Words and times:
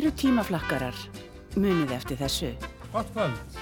Kæru 0.00 0.14
tímaflakkarar, 0.16 0.96
munið 1.60 1.90
eftir 1.92 2.16
þessu. 2.16 2.46
Gott 2.88 3.10
kvöld. 3.12 3.56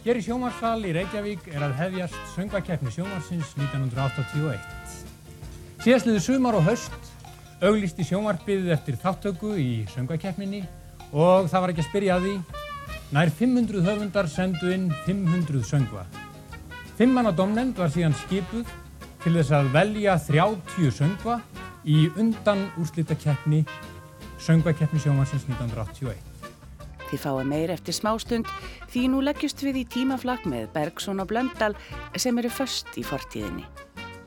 Hér 0.00 0.16
í 0.16 0.22
sjómarsal 0.24 0.78
í 0.88 0.94
Reykjavík 0.96 1.50
er 1.50 1.66
að 1.66 1.74
hefjast 1.76 2.16
söngakeppni 2.32 2.88
sjómarsins 2.94 3.50
1981. 3.58 4.64
Síðastliðu 5.84 6.24
sumar 6.24 6.56
og 6.56 6.64
höst 6.70 7.12
auglisti 7.60 8.08
sjómarbyðið 8.08 8.72
eftir 8.78 8.96
þáttöku 9.04 9.52
í 9.60 9.68
söngakeppninni 9.92 10.62
og 11.12 11.52
það 11.52 11.66
var 11.66 11.74
ekki 11.74 11.84
að 11.84 11.90
spyrja 11.90 12.16
að 12.16 12.28
því. 12.30 12.34
Nær 13.18 13.36
500 13.44 13.86
höfundar 13.90 14.32
sendu 14.32 14.72
inn 14.72 14.88
500 15.04 15.68
söngva. 15.68 16.08
Fimmann 16.96 17.28
á 17.28 17.32
domnend 17.36 17.76
var 17.76 17.92
síðan 17.92 18.16
skipuð 18.24 18.72
til 19.20 19.36
þess 19.36 19.52
að 19.60 19.74
velja 19.76 20.16
30 20.32 20.96
söngva 21.02 21.42
í 21.84 22.06
undan 22.16 22.70
úrslitakeppni 22.80 23.66
söngvakeppni 24.44 25.00
sjómarsins 25.00 25.46
1981. 25.48 26.20
Þið 27.08 27.20
fáið 27.22 27.48
meir 27.48 27.72
eftir 27.74 27.96
smástund 27.96 28.48
því 28.92 29.04
nú 29.12 29.22
leggjust 29.24 29.62
við 29.64 29.82
í 29.82 29.84
tímaflakk 29.96 30.46
með 30.50 30.70
Bergson 30.74 31.22
og 31.22 31.30
Blöndal 31.30 31.72
sem 32.16 32.38
eru 32.40 32.50
först 32.52 32.90
í 33.00 33.04
fortíðinni. 33.06 33.64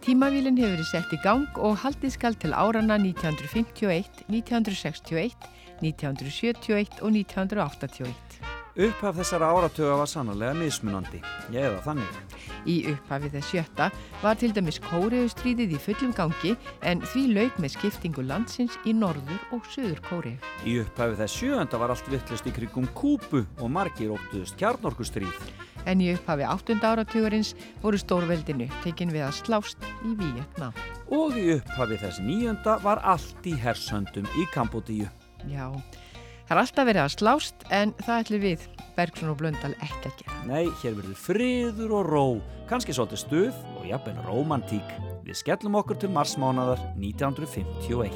Tímavílinn 0.05 0.55
hefur 0.55 0.77
verið 0.77 0.87
sett 0.87 1.13
í 1.13 1.19
gang 1.23 1.59
og 1.59 1.81
haldið 1.83 2.13
skal 2.15 2.37
til 2.39 2.53
árana 2.55 2.95
1951, 3.01 4.23
1961, 4.31 5.49
1971 5.83 7.01
og 7.03 7.11
1981. 7.11 8.26
Upphaf 8.77 9.15
þessara 9.17 9.47
áratöga 9.57 9.95
var 9.97 10.09
sannlega 10.11 10.53
mismunandi, 10.53 11.17
eða 11.49 11.79
þannig. 11.81 12.17
Í 12.69 12.75
upphafi 12.91 13.31
þess 13.33 13.49
sjötta 13.49 13.87
var 14.21 14.37
til 14.37 14.51
dæmis 14.53 14.77
Kóreustríðið 14.85 15.73
í 15.73 15.79
fullum 15.81 16.11
gangi 16.13 16.51
en 16.85 17.01
því 17.01 17.23
lauk 17.33 17.57
með 17.63 17.73
skiptingu 17.73 18.27
landsins 18.29 18.77
í 18.85 18.93
norður 18.93 19.41
og 19.55 19.65
söður 19.73 20.03
Kóreu. 20.05 20.35
Í 20.61 20.77
upphafi 20.83 21.17
þess 21.23 21.39
sjöönda 21.41 21.81
var 21.81 21.95
allt 21.95 22.13
vittlust 22.13 22.45
í 22.45 22.53
krigum 22.53 22.85
Kúpu 22.93 23.47
og 23.57 23.73
margir 23.73 24.13
óttuðust 24.13 24.61
kjarnorkustríð. 24.61 25.33
En 25.89 26.03
í 26.03 26.11
upphafi 26.13 26.45
áttunda 26.45 26.93
áratugurins 26.93 27.55
voru 27.81 27.97
stórveldinu 27.97 28.69
tekin 28.83 29.09
við 29.09 29.25
að 29.25 29.39
slást 29.41 29.89
í 30.05 30.13
Víetnam. 30.21 30.77
Og 31.09 31.33
í 31.33 31.55
upphafi 31.57 31.97
þess 32.03 32.21
nýjönda 32.21 32.77
var 32.85 33.01
allt 33.01 33.49
í 33.49 33.57
hersöndum 33.57 34.29
í 34.37 34.45
Kambodíu. 34.53 35.09
Já, 35.47 35.71
það 36.47 36.55
er 36.55 36.61
alltaf 36.63 36.87
verið 36.87 37.03
að 37.03 37.15
slást 37.15 37.65
en 37.75 37.93
það 37.99 38.21
ætlum 38.23 38.43
við 38.45 38.67
Bergson 38.97 39.31
og 39.33 39.39
Blöndal 39.41 39.73
ekki 39.83 40.09
að 40.09 40.21
gera. 40.21 40.37
Nei, 40.47 40.65
hér 40.81 40.95
verður 40.97 41.19
friður 41.21 41.93
og 41.99 42.07
ró, 42.07 42.25
kannski 42.69 42.95
svolítið 42.95 43.23
stuð 43.25 43.59
og 43.75 43.85
jafnvel 43.89 44.17
romantík. 44.25 44.95
Við 45.27 45.41
skellum 45.41 45.75
okkur 45.81 45.99
til 45.99 46.11
marsmánadar 46.15 46.79
1951. 46.95 48.15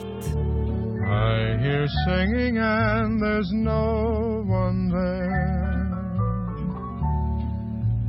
I 1.12 1.60
hear 1.60 1.88
singing 2.08 2.58
and 2.58 3.22
there's 3.22 3.52
no 3.52 4.46
one 4.48 4.90
there. 4.90 5.62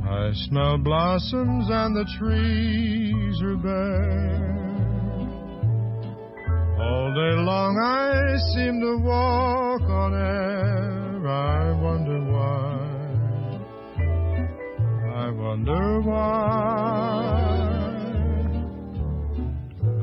I 0.07 0.31
smell 0.47 0.77
blossoms 0.77 1.67
and 1.69 1.95
the 1.97 2.05
trees 2.17 3.41
are 3.41 3.57
bare. 3.57 4.62
All 6.83 7.13
day 7.13 7.35
long 7.41 7.77
I 7.79 8.35
seem 8.53 8.81
to 8.81 8.97
walk 8.97 9.83
on 9.83 10.13
air. 10.13 11.25
I 11.25 11.71
wonder 11.81 12.19
why. 12.33 12.73
I 15.15 15.29
wonder 15.29 16.01
why. 16.01 17.23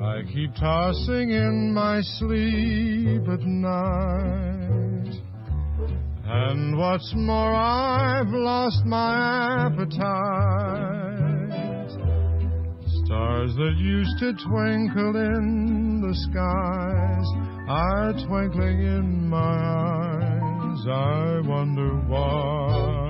I 0.02 0.22
keep 0.32 0.54
tossing 0.54 1.30
in 1.30 1.74
my 1.74 2.00
sleep 2.18 3.28
at 3.28 3.42
night. 3.42 5.20
And 6.24 6.78
what's 6.78 7.12
more, 7.14 7.54
I've 7.54 8.28
lost 8.30 8.86
my 8.86 9.66
appetite. 9.66 10.99
Stars 13.10 13.56
that 13.56 13.74
used 13.76 14.18
to 14.20 14.32
twinkle 14.34 15.16
in 15.16 16.00
the 16.00 16.14
skies 16.30 17.26
are 17.68 18.12
twinkling 18.24 18.82
in 18.82 19.28
my 19.28 19.36
eyes. 19.36 20.86
I 20.86 21.40
wonder 21.44 21.96
why. 22.06 23.08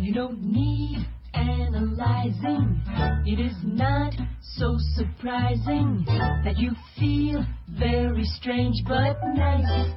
You 0.00 0.12
don't 0.12 0.42
need 0.42 1.06
analyzing. 1.34 2.82
It 3.24 3.38
is 3.38 3.54
not 3.62 4.14
so 4.56 4.76
surprising 4.96 6.04
that 6.44 6.58
you 6.58 6.72
feel 6.98 7.46
very 7.78 8.24
strange 8.24 8.82
but 8.88 9.16
nice. 9.36 9.94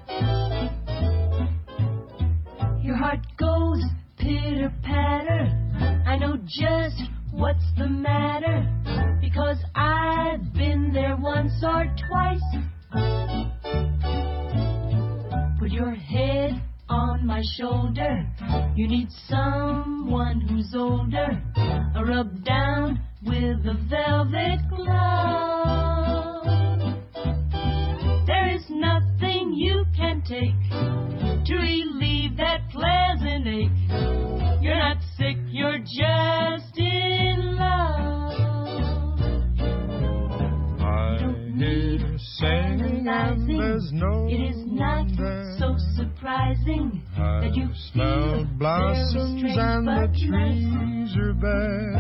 Your 2.84 2.98
heart 2.98 3.26
goes 3.40 3.84
pitter 4.20 4.72
patter. 4.84 5.50
I 6.06 6.18
know 6.18 6.38
just 6.46 7.02
what's 7.34 7.66
the 7.78 7.88
matter 7.88 8.70
because 9.22 9.58
I've 9.76 10.54
been 10.54 10.92
there 10.94 11.18
once 11.18 11.54
or 11.64 11.86
twice. 12.08 12.42
Put 15.60 15.72
your 15.72 15.96
head 15.96 16.62
on 16.90 17.26
my 17.26 17.42
shoulder. 17.58 18.28
You 18.76 18.88
need 18.88 19.08
someone 19.28 20.42
who's 20.42 20.74
older. 20.76 21.42
A 21.96 22.06
rub 22.06 22.44
down 22.46 23.02
with 23.24 23.66
a 23.66 23.78
velvet 23.90 24.60
glove. 24.70 26.44
There 28.28 28.50
is 28.56 28.64
nothing 28.70 29.54
you 29.54 29.86
can 29.96 30.22
take 30.22 30.70
to 31.46 31.56
relieve 31.56 32.38
that 32.38 32.70
pleasant 32.72 33.48
ache. 33.48 34.62
You're 34.62 34.78
not 34.78 34.98
sick, 35.18 35.38
you're 35.48 35.80
just 35.80 36.73
singing 42.44 43.08
and 43.08 43.48
there's 43.48 43.90
no 43.94 44.28
It 44.30 44.42
is 44.52 44.58
not 44.68 45.08
so 45.60 45.76
surprising 45.96 47.02
that 47.18 47.56
you 47.56 47.70
I 47.70 47.76
smell 47.92 48.34
feel 48.34 48.46
blossoms 48.58 49.40
strange 49.40 49.58
and 49.58 49.88
the 49.88 50.08
trees 50.28 51.12
are 51.18 51.34
bare. 51.34 51.94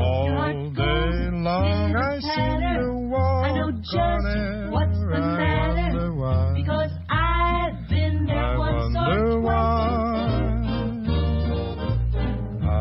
All 0.00 0.70
day 0.70 1.30
long 1.32 1.96
I 1.96 2.18
seem 2.20 2.60
to 2.60 2.92
walk 3.12 3.44
I 3.44 3.46
know 3.52 3.64
on 3.66 3.82
just 3.82 4.26
air. 4.36 4.70
what's 4.70 4.98
the 4.98 5.16
I 5.16 5.20
matter 5.36 6.14
why. 6.14 6.52
because 6.56 6.92
I've 7.10 7.88
been 7.88 8.26
there 8.26 8.38
I 8.38 8.58
once 8.58 8.96
or 8.96 9.40
twice. 9.40 10.58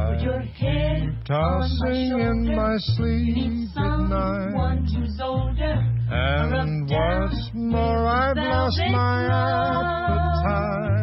Put 0.07 0.19
your 0.23 0.41
head 0.41 1.01
on 1.03 1.09
my 1.19 1.67
tossing 1.67 2.19
in 2.19 2.55
my 2.55 2.73
You 2.73 2.79
sleep 2.79 3.35
need 3.35 3.69
at 3.75 3.99
night. 4.09 4.53
And 6.19 6.89
once 6.89 7.49
more 7.53 8.07
I've 8.07 8.37
lost 8.37 8.79
my 8.91 9.25
appetite. 10.47 10.97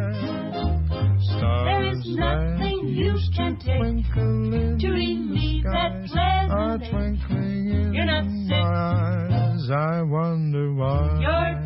Stars 1.20 2.02
nothing 2.06 2.88
you 2.88 3.14
can 3.34 4.50
do 4.50 4.78
to 4.78 4.88
relieve 4.92 5.64
that 5.64 6.06
pleasant 6.06 6.52
are 6.52 6.78
twinkling 6.78 7.70
in 7.70 7.92
You're 7.94 8.06
not 8.06 8.24
sick. 8.24 8.50
my 8.50 8.58
eyes. 8.58 9.70
I 9.70 10.02
wonder 10.02 10.72
why. 10.74 11.20
You're 11.20 11.63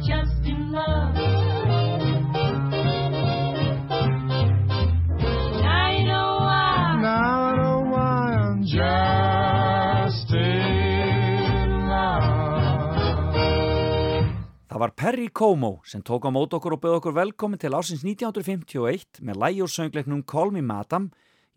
Það 14.78 14.84
var 14.84 14.92
Perry 14.94 15.28
Como 15.34 15.80
sem 15.82 16.02
tók 16.06 16.22
á 16.22 16.30
mót 16.30 16.52
okkur 16.54 16.76
og 16.76 16.78
bauð 16.78 16.96
okkur 17.00 17.14
velkomin 17.16 17.58
til 17.58 17.74
ásins 17.74 18.04
1951 18.06 19.18
með 19.26 19.40
lægi 19.42 19.62
og 19.64 19.72
söngleiknum 19.74 20.20
Call 20.22 20.52
Me 20.54 20.60
Madam, 20.62 21.08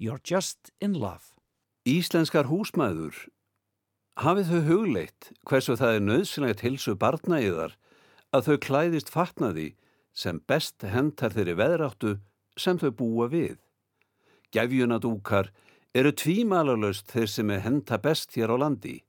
You're 0.02 0.18
Just 0.26 0.72
In 0.82 0.96
Love. 0.98 1.38
Íslenskar 1.86 2.50
húsmæður 2.50 3.28
hafið 4.18 4.50
þau 4.50 4.64
hugleitt 4.72 5.30
hversu 5.46 5.78
það 5.78 6.00
er 6.00 6.04
nöðsynlegt 6.08 6.66
hilsu 6.66 6.96
barna 6.98 7.38
í 7.46 7.54
þar 7.54 7.78
að 8.34 8.50
þau 8.50 8.58
klæðist 8.66 9.14
fatnaði 9.14 9.68
sem 10.18 10.42
best 10.50 10.82
hentar 10.82 11.38
þeirri 11.38 11.54
veðráttu 11.62 12.16
sem 12.58 12.82
þau 12.82 12.90
búa 12.90 13.30
við. 13.30 13.62
Gefjunadúkar 14.50 15.54
eru 15.94 16.10
tvímalarlaust 16.10 17.14
þeir 17.14 17.30
sem 17.38 17.54
er 17.54 17.62
henta 17.70 18.02
best 18.02 18.34
hér 18.34 18.50
á 18.50 18.58
landi. 18.66 19.04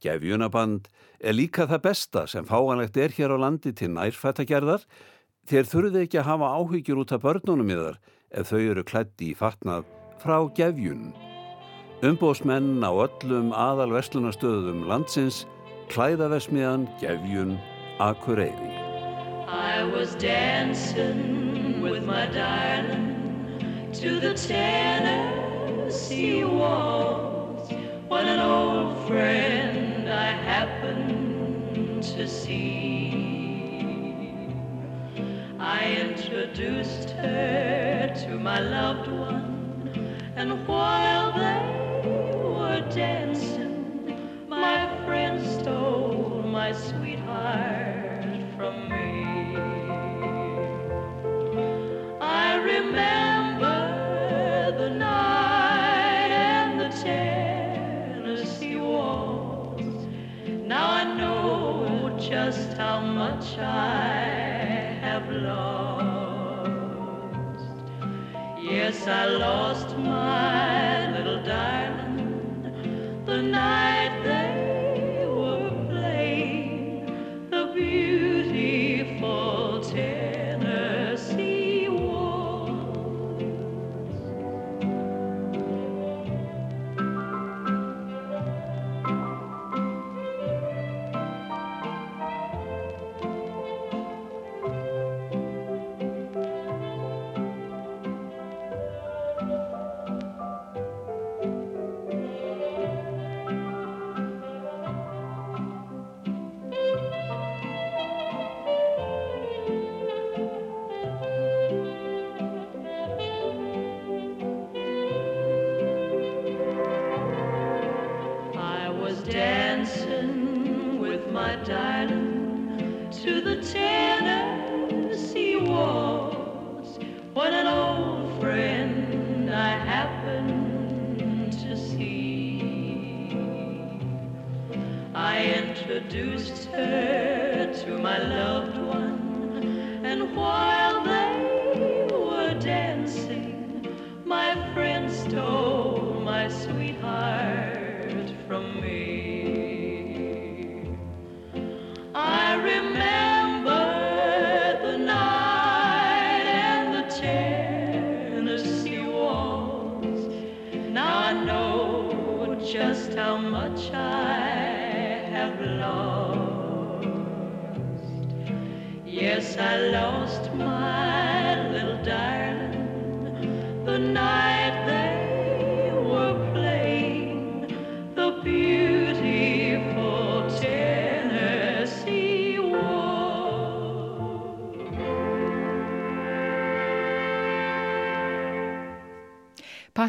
Gefjunaband 0.00 0.88
er 1.20 1.36
líka 1.36 1.66
það 1.68 1.84
besta 1.84 2.26
sem 2.30 2.46
fáanlegt 2.48 2.96
er 2.96 3.12
hér 3.16 3.34
á 3.36 3.38
landi 3.40 3.72
til 3.76 3.90
nærfættagerðar 3.94 4.86
þeir 5.50 5.66
þurfið 5.68 6.02
ekki 6.04 6.18
að 6.20 6.28
hafa 6.30 6.52
áhyggjur 6.56 7.02
út 7.02 7.12
af 7.16 7.24
börnunum 7.24 7.72
yðar 7.74 7.96
ef 8.30 8.50
þau 8.52 8.60
eru 8.62 8.84
klætti 8.86 9.24
í 9.32 9.36
fatnað 9.36 9.84
frá 10.22 10.38
gefjun. 10.56 11.10
Umbóðsmenn 12.06 12.80
á 12.80 12.90
öllum 12.92 13.52
aðal 13.52 13.90
verslunastöðum 13.92 14.86
landsins 14.88 15.44
klæðaversmiðan 15.92 16.88
gefjun 17.00 17.58
Akureyri. 18.00 18.70
I 19.50 19.84
was 19.84 20.14
dancing 20.14 21.82
with 21.82 22.04
my 22.06 22.26
darling 22.26 23.90
to 23.92 24.20
the 24.20 24.32
Tennessee 24.34 25.24
waltz 26.44 27.72
when 28.08 28.28
an 28.28 28.40
old 28.40 28.96
friend 29.08 29.59
I 35.58 35.96
introduced 36.00 37.10
her 37.10 38.14
to 38.26 38.38
my 38.38 38.60
loved 38.60 39.08
one, 39.10 40.16
and 40.36 40.66
while 40.66 41.32
they 41.38 41.69
I 69.08 69.24
lost 69.26 69.89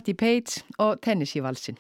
Patti 0.02 0.14
Page 0.14 0.64
og 0.78 1.02
Tennessee 1.06 1.44
valsin. 1.46 1.76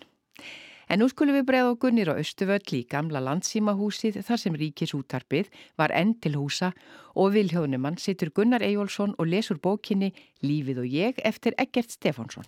En 0.94 1.00
nú 1.02 1.08
skulum 1.10 1.34
við 1.40 1.46
bregða 1.48 1.72
okkur 1.74 1.94
nýra 1.96 2.14
Östuvöll 2.22 2.76
í 2.78 2.82
gamla 2.86 3.18
landsímahúsið 3.26 4.20
þar 4.28 4.42
sem 4.44 4.58
ríkisútarpið 4.62 5.50
var 5.82 5.90
enn 5.98 6.12
til 6.22 6.36
húsa 6.38 6.70
og 7.18 7.34
Vilhjónumann 7.34 7.98
situr 7.98 8.30
Gunnar 8.30 8.62
Eyjólfsson 8.62 9.16
og 9.18 9.32
lesur 9.32 9.58
bókinni 9.58 10.12
Lífið 10.46 10.84
og 10.84 10.94
ég 10.94 11.24
eftir 11.26 11.58
Eggert 11.58 11.90
Stefánsson. 11.90 12.46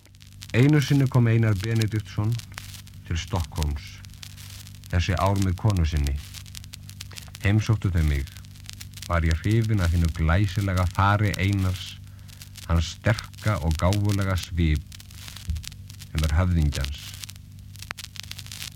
Einu 0.54 0.78
sinni 0.78 1.10
kom 1.10 1.31
Einar 1.31 1.58
Benediktsson 1.64 2.30
til 3.10 3.18
Stokkólms, 3.18 3.98
þessi 4.94 5.18
ár 5.18 5.42
með 5.42 5.58
konu 5.58 5.90
sinni. 5.90 6.14
Heimsóttu 7.42 7.90
þau 7.90 8.06
mig, 8.14 8.30
var 9.10 9.25
ég 9.25 9.42
hrifin 9.42 9.82
að 9.82 9.98
finna 9.98 10.15
glæsilega 10.22 10.86
fari 10.94 11.34
Einars, 11.42 11.96
hans 12.70 12.94
sterka 13.00 13.58
og 13.65 13.74
gáfulega 13.82 14.38
svip, 14.38 14.93
sem 16.13 16.24
er 16.29 16.38
höfðingjans. 16.38 17.01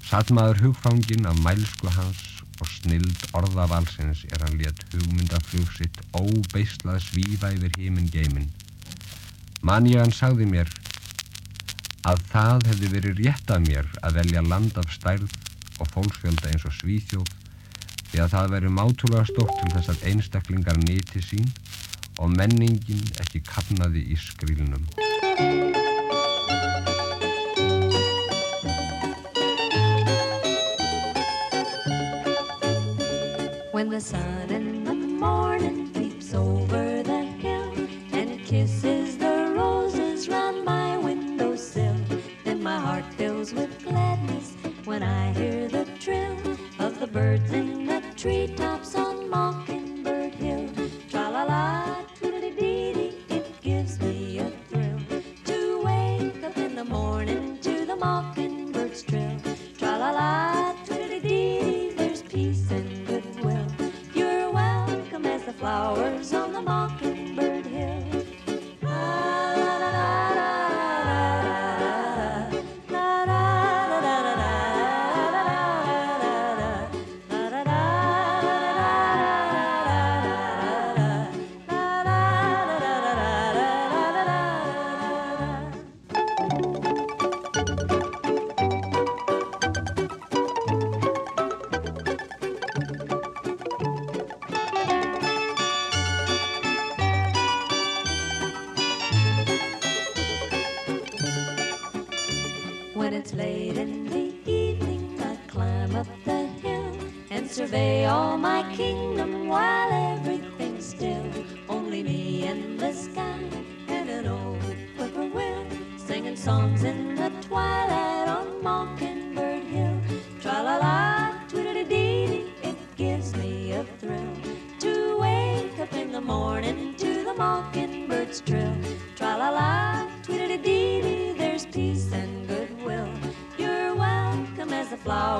Satt 0.07 0.33
maður 0.33 0.63
hugfangin 0.65 1.29
af 1.29 1.37
mælsku 1.45 1.91
hans 1.93 2.23
og 2.57 2.69
snild 2.71 3.25
orðavalsins 3.37 4.23
er 4.33 4.41
hann 4.41 4.57
létt 4.57 4.81
hugmyndaflug 4.93 5.69
sitt 5.75 5.99
óbeislað 6.17 7.03
svífa 7.05 7.53
yfir 7.53 7.77
híminn 7.77 8.09
geimin. 8.09 8.49
Manni 9.61 9.93
hann 9.99 10.13
sagði 10.15 10.47
mér 10.49 10.71
að 12.07 12.23
það 12.31 12.69
hefði 12.71 12.91
verið 12.95 13.21
rétt 13.21 13.53
af 13.53 13.63
mér 13.67 13.89
að 14.01 14.21
velja 14.21 14.45
land 14.47 14.77
af 14.81 14.89
stærð 14.95 15.33
og 15.77 15.91
fólksfjölda 15.93 16.49
eins 16.51 16.65
og 16.65 16.73
Svíþjóð 16.79 17.33
því 18.07 18.21
að 18.23 18.33
það 18.33 18.53
veri 18.55 18.73
mátulega 18.73 19.25
stórt 19.29 19.57
til 19.61 19.73
þess 19.75 19.93
að 19.93 20.05
einstaklingar 20.11 20.79
nýti 20.85 21.21
sín 21.21 21.49
og 22.17 22.31
menningin 22.33 23.03
ekki 23.21 23.43
kapnaði 23.45 24.07
í 24.13 24.21
skrílnum. 24.21 24.87
When 33.77 33.89
the 33.89 34.01
sun 34.01 34.56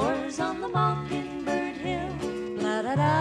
flowers 0.08 0.40
on 0.40 0.62
the 0.62 0.68
mockingbird 0.68 1.76
hill. 1.78 2.10
La 2.62 2.82
da 2.82 2.96
da. 2.96 3.14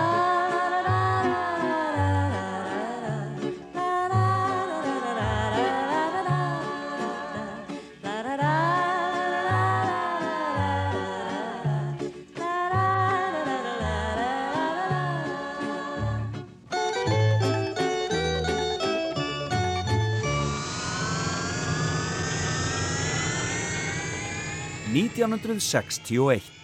Nítján 24.97 25.33
hundruð 25.35 25.61
sextíu 25.61 26.23
og 26.25 26.39
eitt. 26.39 26.56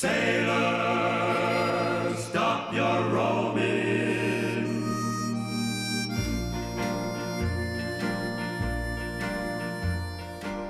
Sailor, 0.00 0.16
stop 2.16 2.72
your 2.72 3.02
roaming. 3.10 4.82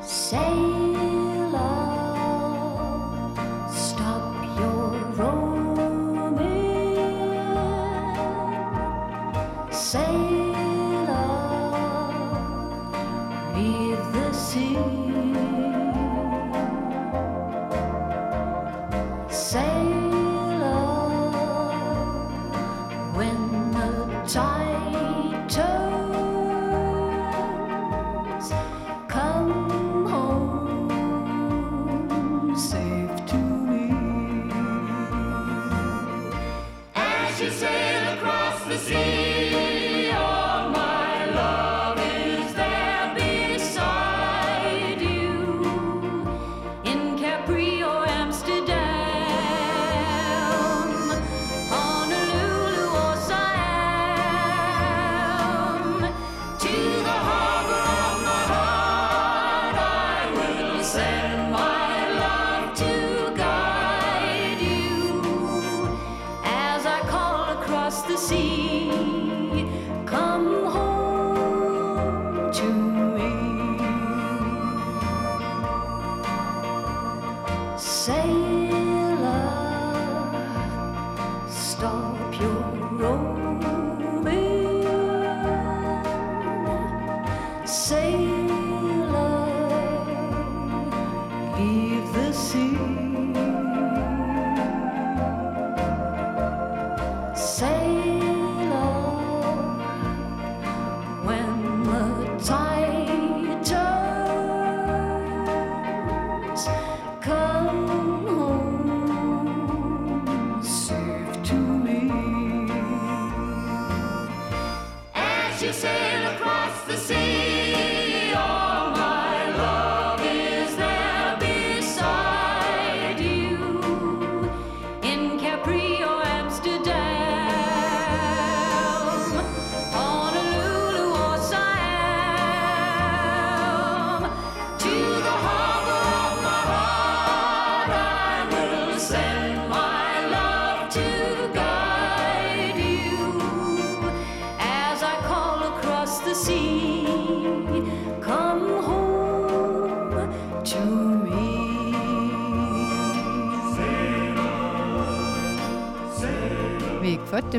Sailor. 0.02 0.69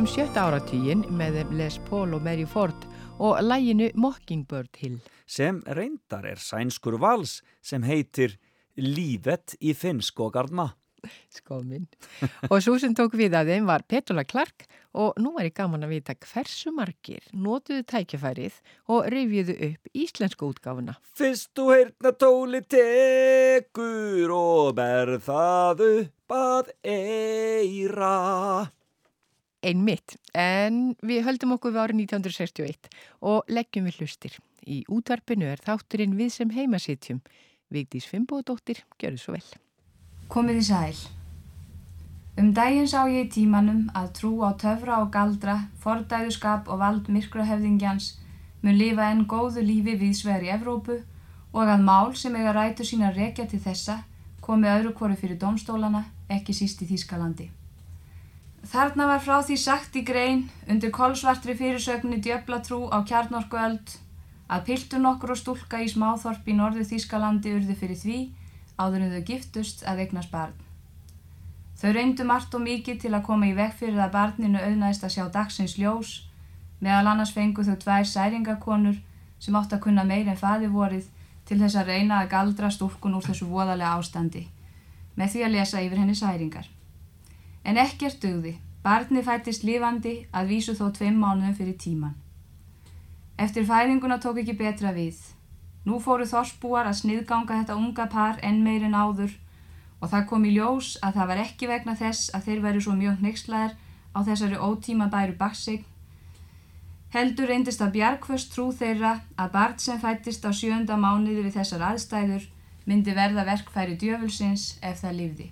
Kvöttum 0.01 0.15
sjötta 0.17 0.41
áratugin 0.49 1.01
með 1.13 1.35
Les 1.53 1.75
Paul 1.85 2.15
og 2.17 2.23
Mary 2.25 2.47
Ford 2.49 2.87
og 3.21 3.37
læginu 3.45 3.91
Mockingbird 3.93 4.79
Hill. 4.81 4.95
sem 5.29 5.59
reyndar 5.61 6.25
er 6.25 6.41
sænskur 6.41 6.97
vals 6.97 7.43
sem 7.61 7.83
heitir 7.85 8.39
Lífet 8.81 9.53
í 9.61 9.75
finnskogarna. 9.77 10.71
Skómin. 11.29 11.85
Og 12.49 12.63
svo 12.65 12.79
sem 12.81 12.97
tók 12.97 13.13
við 13.13 13.37
að 13.37 13.53
þeim 13.53 13.69
var 13.69 13.85
Petula 13.85 14.25
Clark 14.25 14.65
og 14.97 15.21
nú 15.21 15.35
er 15.37 15.51
ég 15.51 15.57
gaman 15.61 15.85
að 15.85 15.93
vita 15.93 16.17
hversu 16.17 16.73
margir 16.73 17.21
notuðu 17.37 17.85
tækjafærið 17.93 18.57
og 18.89 19.05
rifjuðu 19.05 19.59
upp 19.69 19.93
íslensku 19.93 20.49
útgáfuna. 20.49 20.97
Fyrst 21.13 21.53
þú 21.53 21.69
heyrna 21.75 22.17
tóli 22.17 22.65
tekur 22.65 24.33
og 24.33 24.75
ber 24.81 25.19
það 25.21 25.89
upp 25.93 26.39
að 26.41 26.77
eira. 26.89 28.15
Einmitt, 29.61 30.15
en 30.33 30.95
við 31.05 31.25
höldum 31.27 31.53
okkur 31.55 31.75
við 31.75 31.83
árið 31.83 31.99
1961 32.07 32.87
og 33.29 33.51
leggjum 33.51 33.85
við 33.89 33.99
hlustir. 34.01 34.37
Í 34.65 34.81
útvarpinu 34.89 35.45
er 35.51 35.61
þátturinn 35.61 36.17
við 36.17 36.31
sem 36.33 36.53
heimasitjum. 36.55 37.21
Vigdís 37.71 38.07
Fimboðdóttir, 38.09 38.81
gjörðu 38.99 39.21
svo 39.21 39.35
vel. 39.37 39.45
Komið 40.33 40.61
í 40.61 40.65
sæl. 40.65 40.97
Um 42.41 42.51
daginn 42.57 42.89
sá 42.89 43.05
ég 43.11 43.27
í 43.27 43.31
tímanum 43.37 43.85
að 43.93 44.11
trú 44.17 44.33
á 44.41 44.55
töfra 44.57 44.97
og 45.03 45.11
galdra, 45.13 45.57
fordæðuskap 45.83 46.69
og 46.71 46.81
vald 46.81 47.09
myrkrahöfðingjans 47.11 48.15
mun 48.63 48.77
lifa 48.79 49.11
enn 49.11 49.27
góðu 49.29 49.61
lífi 49.65 49.97
viðsvegar 49.99 50.47
í 50.47 50.53
Evrópu 50.57 51.01
og 51.51 51.63
að 51.67 51.85
mál 51.85 52.15
sem 52.17 52.35
eiga 52.39 52.55
rætur 52.55 52.87
sína 52.87 53.13
rekja 53.13 53.45
til 53.51 53.61
þessa 53.61 54.01
komi 54.41 54.71
öðru 54.71 54.95
hvoru 54.97 55.17
fyrir 55.19 55.37
domstólana, 55.37 56.07
ekki 56.29 56.55
síst 56.55 56.81
í 56.81 56.89
Þýskalandi. 56.89 57.51
Þarna 58.61 59.07
var 59.09 59.21
frá 59.25 59.41
því 59.41 59.55
sagt 59.57 59.95
í 59.97 60.03
grein 60.05 60.43
undir 60.69 60.91
kolsvartri 60.93 61.55
fyrirsögninni 61.57 62.21
djöflatrú 62.21 62.85
á 62.93 63.01
kjarnorkuöld 63.09 63.95
að 64.51 64.65
piltur 64.67 65.01
nokkur 65.01 65.33
og 65.33 65.39
stúlka 65.39 65.79
í 65.81 65.87
smáþorp 65.89 66.45
í 66.45 66.53
norðu 66.53 66.85
Þýskalandi 66.85 67.55
urðu 67.57 67.77
fyrir 67.79 67.97
því 67.97 68.19
áður 68.77 69.05
en 69.05 69.13
þau 69.15 69.23
giftust 69.29 69.81
að 69.87 70.03
eignast 70.05 70.31
barn. 70.31 70.53
Þau 71.81 71.93
reyndu 71.97 72.25
margt 72.29 72.53
og 72.53 72.61
mikið 72.61 72.99
til 73.01 73.13
að 73.15 73.25
koma 73.25 73.47
í 73.49 73.55
veg 73.57 73.73
fyrir 73.79 73.97
að 74.03 74.13
barninu 74.13 74.59
auðnaðist 74.61 75.07
að 75.07 75.13
sjá 75.15 75.23
dagsins 75.33 75.77
ljós, 75.81 76.11
meðal 76.79 77.07
annars 77.13 77.33
fengu 77.33 77.65
þau 77.65 77.77
tvær 77.81 78.05
særingakonur 78.05 78.99
sem 79.41 79.57
átt 79.57 79.73
að 79.73 79.83
kunna 79.87 80.05
meir 80.05 80.29
en 80.29 80.37
faði 80.37 80.69
vorið 80.69 81.07
til 81.49 81.57
þess 81.63 81.79
að 81.81 81.89
reyna 81.95 82.21
að 82.21 82.29
galdra 82.35 82.69
stúlkun 82.69 83.17
úr 83.17 83.25
þessu 83.25 83.49
voðalega 83.49 83.95
ástandi, 83.97 84.45
með 85.17 85.33
því 85.33 85.43
að 85.47 85.57
lesa 85.57 85.81
yfir 85.81 86.03
henni 86.03 86.17
særingar. 86.19 86.69
En 87.63 87.77
ekkert 87.77 88.21
dugði, 88.23 88.55
barni 88.83 89.21
fættist 89.25 89.63
lifandi 89.63 90.15
að 90.33 90.49
vísu 90.55 90.73
þó 90.77 90.89
tveim 90.95 91.19
mánuðum 91.21 91.53
fyrir 91.57 91.77
tíman. 91.77 92.17
Eftir 93.37 93.65
fæðinguna 93.65 94.17
tók 94.21 94.41
ekki 94.41 94.57
betra 94.57 94.91
við. 94.95 95.19
Nú 95.85 95.99
fóru 96.01 96.25
þorsbúar 96.29 96.89
að 96.89 96.99
sniðganga 97.01 97.61
þetta 97.61 97.77
unga 97.77 98.07
par 98.09 98.41
enn 98.45 98.61
meirinn 98.65 98.97
áður 98.97 99.37
og 100.01 100.09
það 100.09 100.27
kom 100.29 100.45
í 100.45 100.51
ljós 100.55 100.95
að 101.05 101.15
það 101.19 101.31
var 101.31 101.41
ekki 101.45 101.69
vegna 101.69 101.95
þess 101.97 102.33
að 102.35 102.49
þeir 102.49 102.61
veru 102.65 102.83
svo 102.85 102.97
mjög 102.97 103.23
neykslæðir 103.25 103.77
á 104.17 104.19
þessari 104.27 104.57
ótíma 104.57 105.07
bæru 105.13 105.37
baksig. 105.37 105.85
Heldur 107.13 107.49
reyndist 107.51 107.81
að 107.83 107.95
bjargföst 107.97 108.53
trú 108.53 108.69
þeirra 108.73 109.15
að 109.37 109.53
barn 109.55 109.79
sem 109.83 109.99
fættist 110.01 110.45
á 110.47 110.51
sjönda 110.53 110.97
mánuði 110.97 111.45
við 111.45 111.57
þessar 111.59 111.87
aðstæður 111.91 112.45
myndi 112.85 113.15
verða 113.17 113.45
verkfæri 113.45 113.97
djöfulsins 113.99 114.77
ef 114.81 115.01
það 115.03 115.17
lífði. 115.17 115.49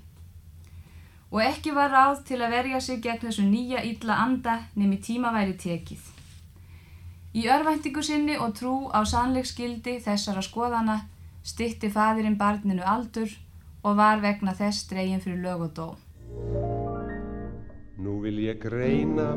Og 1.29 1.43
ekki 1.45 1.75
var 1.75 1.91
ráð 1.93 2.23
til 2.25 2.39
að 2.41 2.55
verja 2.55 2.79
sig 2.81 3.03
gegn 3.03 3.21
þessu 3.21 3.43
nýja 3.45 3.83
illa 3.85 4.15
anda 4.23 4.55
nemi 4.75 4.97
tíma 4.97 5.29
væri 5.35 5.53
tekið. 5.61 6.01
Í 7.37 7.45
örvæntingu 7.53 8.01
sinni 8.01 8.37
og 8.41 8.55
trú 8.57 8.73
á 8.89 9.05
sannleiksgildi 9.05 9.99
þessara 10.01 10.41
skoðana 10.41 10.95
stitti 11.45 11.91
fadirinn 11.93 12.39
barninu 12.39 12.81
aldur 12.81 13.29
og 13.83 13.99
var 14.01 14.23
vegna 14.23 14.55
þess 14.57 14.87
dregin 14.89 15.21
fyrir 15.21 15.43
lög 15.43 15.67
og 15.67 15.75
dó. 15.77 15.87
Nú 18.01 18.17
vil 18.23 18.41
ég 18.47 18.57
greina 18.63 19.35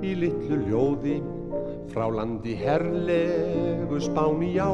í 0.00 0.14
litlu 0.16 0.56
ljóði 0.64 1.18
frá 1.92 2.08
landi 2.08 2.56
herlegu 2.56 4.00
spáni 4.00 4.54
já. 4.56 4.70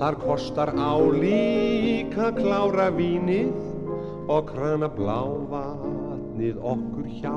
Þar 0.00 0.20
kostar 0.20 0.76
á 0.76 0.92
líka 1.16 2.28
klára 2.36 2.90
vínið 2.92 3.69
og 4.30 4.46
krana 4.52 4.86
blávatnið 4.94 6.58
okkur 6.72 7.06
hjá. 7.18 7.34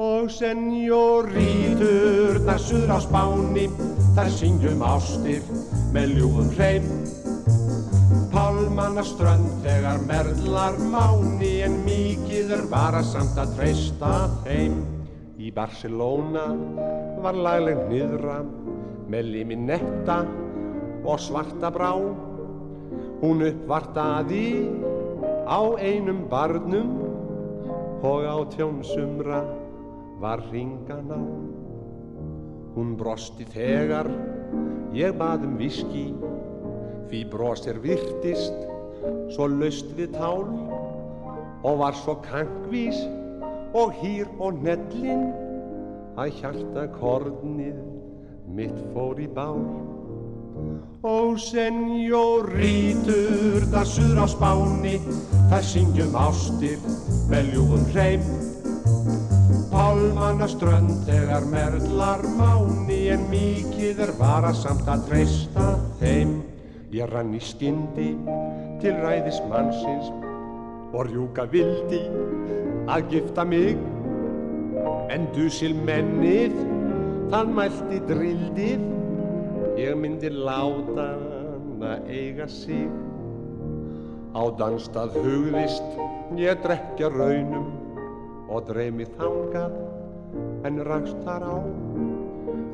Og 0.00 0.30
senjórítur 0.32 2.38
þar 2.46 2.62
suður 2.64 2.92
á 2.96 2.98
spáni, 3.04 3.66
þar 4.16 4.30
syngjum 4.32 4.84
ástir 4.86 5.42
með 5.92 6.14
ljúfum 6.16 6.48
hreim. 6.54 6.86
Pálmanna 8.32 9.04
strönd 9.04 9.50
þegar 9.64 10.00
merlar 10.08 10.78
máni 10.92 11.58
en 11.66 11.76
mikið 11.84 12.54
er 12.56 12.64
varasamt 12.70 13.36
að 13.42 13.52
treysta 13.58 14.14
þeim. 14.46 14.78
Í 15.40 15.50
Barcelona 15.52 16.46
var 17.20 17.36
lagleg 17.36 17.82
niðra 17.90 18.38
með 19.10 19.32
liminetta 19.34 20.22
og 21.04 21.20
svarta 21.20 21.72
brá. 21.74 21.92
Hún 23.20 23.44
uppvartaði 23.44 24.46
á 25.50 25.60
einum 25.82 26.28
barnum 26.30 26.90
og 28.06 28.22
á 28.22 28.38
tjónsumra 28.54 29.42
var 30.22 30.38
ringan 30.52 31.10
á. 31.10 31.22
Hún 32.76 32.94
brosti 32.94 33.42
þegar 33.50 34.06
ég 34.94 35.18
bað 35.18 35.48
um 35.48 35.56
viski 35.58 36.06
því 37.10 37.24
brosir 37.32 37.82
virtist 37.82 38.54
svo 39.34 39.50
laust 39.50 39.90
við 39.98 40.14
tál 40.14 40.46
og 41.66 41.82
var 41.82 41.98
svo 41.98 42.14
kankvís 42.22 43.02
og 43.74 43.90
hýr 43.98 44.30
og 44.38 44.62
nellin 44.62 45.32
að 46.14 46.36
hjarta 46.38 46.86
kornið 46.94 47.78
mitt 48.54 48.78
fór 48.94 49.18
í 49.18 49.26
bál. 49.34 49.58
Ó 51.00 51.32
senjórítur, 51.40 52.44
það 53.72 53.86
suður 53.88 54.20
á 54.20 54.26
spáni, 54.28 54.96
það 55.48 55.62
syngjum 55.70 56.12
ástir 56.20 56.78
með 57.30 57.42
ljúfum 57.54 57.84
hreim. 57.94 58.22
Pálmanna 59.70 60.48
strönd 60.50 60.92
þegar 61.06 61.44
merlar 61.48 62.20
máni 62.36 63.08
en 63.14 63.22
mikið 63.32 63.96
er 64.06 64.12
varasamt 64.18 64.86
að 64.90 65.06
treysta 65.08 65.66
þeim. 66.02 66.30
Ég 66.92 67.06
rann 67.12 67.32
í 67.38 67.40
skyndi 67.40 68.10
til 68.82 68.94
ræðis 69.00 69.40
mannsins 69.48 70.08
og 70.90 71.06
rjúka 71.06 71.44
vildi 71.52 72.02
að 72.90 73.08
gifta 73.14 73.44
mig 73.46 73.78
en 75.14 75.28
dusil 75.36 75.74
mennið 75.86 76.54
þann 77.30 77.54
mælti 77.56 77.98
drildið 78.10 78.99
ég 79.78 79.94
myndi 79.98 80.30
láta 80.32 81.06
hann 81.12 81.84
að 81.84 82.10
eiga 82.10 82.46
sig. 82.50 82.88
Á 84.34 84.42
danstað 84.58 85.16
hugðist 85.22 86.00
ég 86.38 86.60
drekja 86.64 87.10
raunum 87.14 87.70
og 88.50 88.66
dreymi 88.70 89.06
þangað 89.18 89.74
en 90.66 90.82
rakst 90.86 91.18
þar 91.26 91.46
á. 91.46 91.58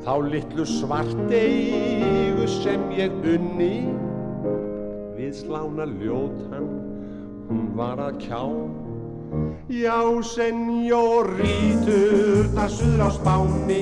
Þá 0.05 0.13
litlu 0.31 0.65
svarteigu 0.69 2.45
sem 2.59 2.83
ég 2.97 3.11
unni 3.25 3.87
við 5.17 5.33
slána 5.41 5.85
ljótan 5.97 6.67
hún 7.47 7.71
var 7.77 7.99
að 8.01 8.19
kjá. 8.27 8.43
Já, 9.67 9.99
senjórítur, 10.23 11.37
það 12.55 12.69
suður 12.77 13.01
á 13.03 13.09
spáni, 13.11 13.81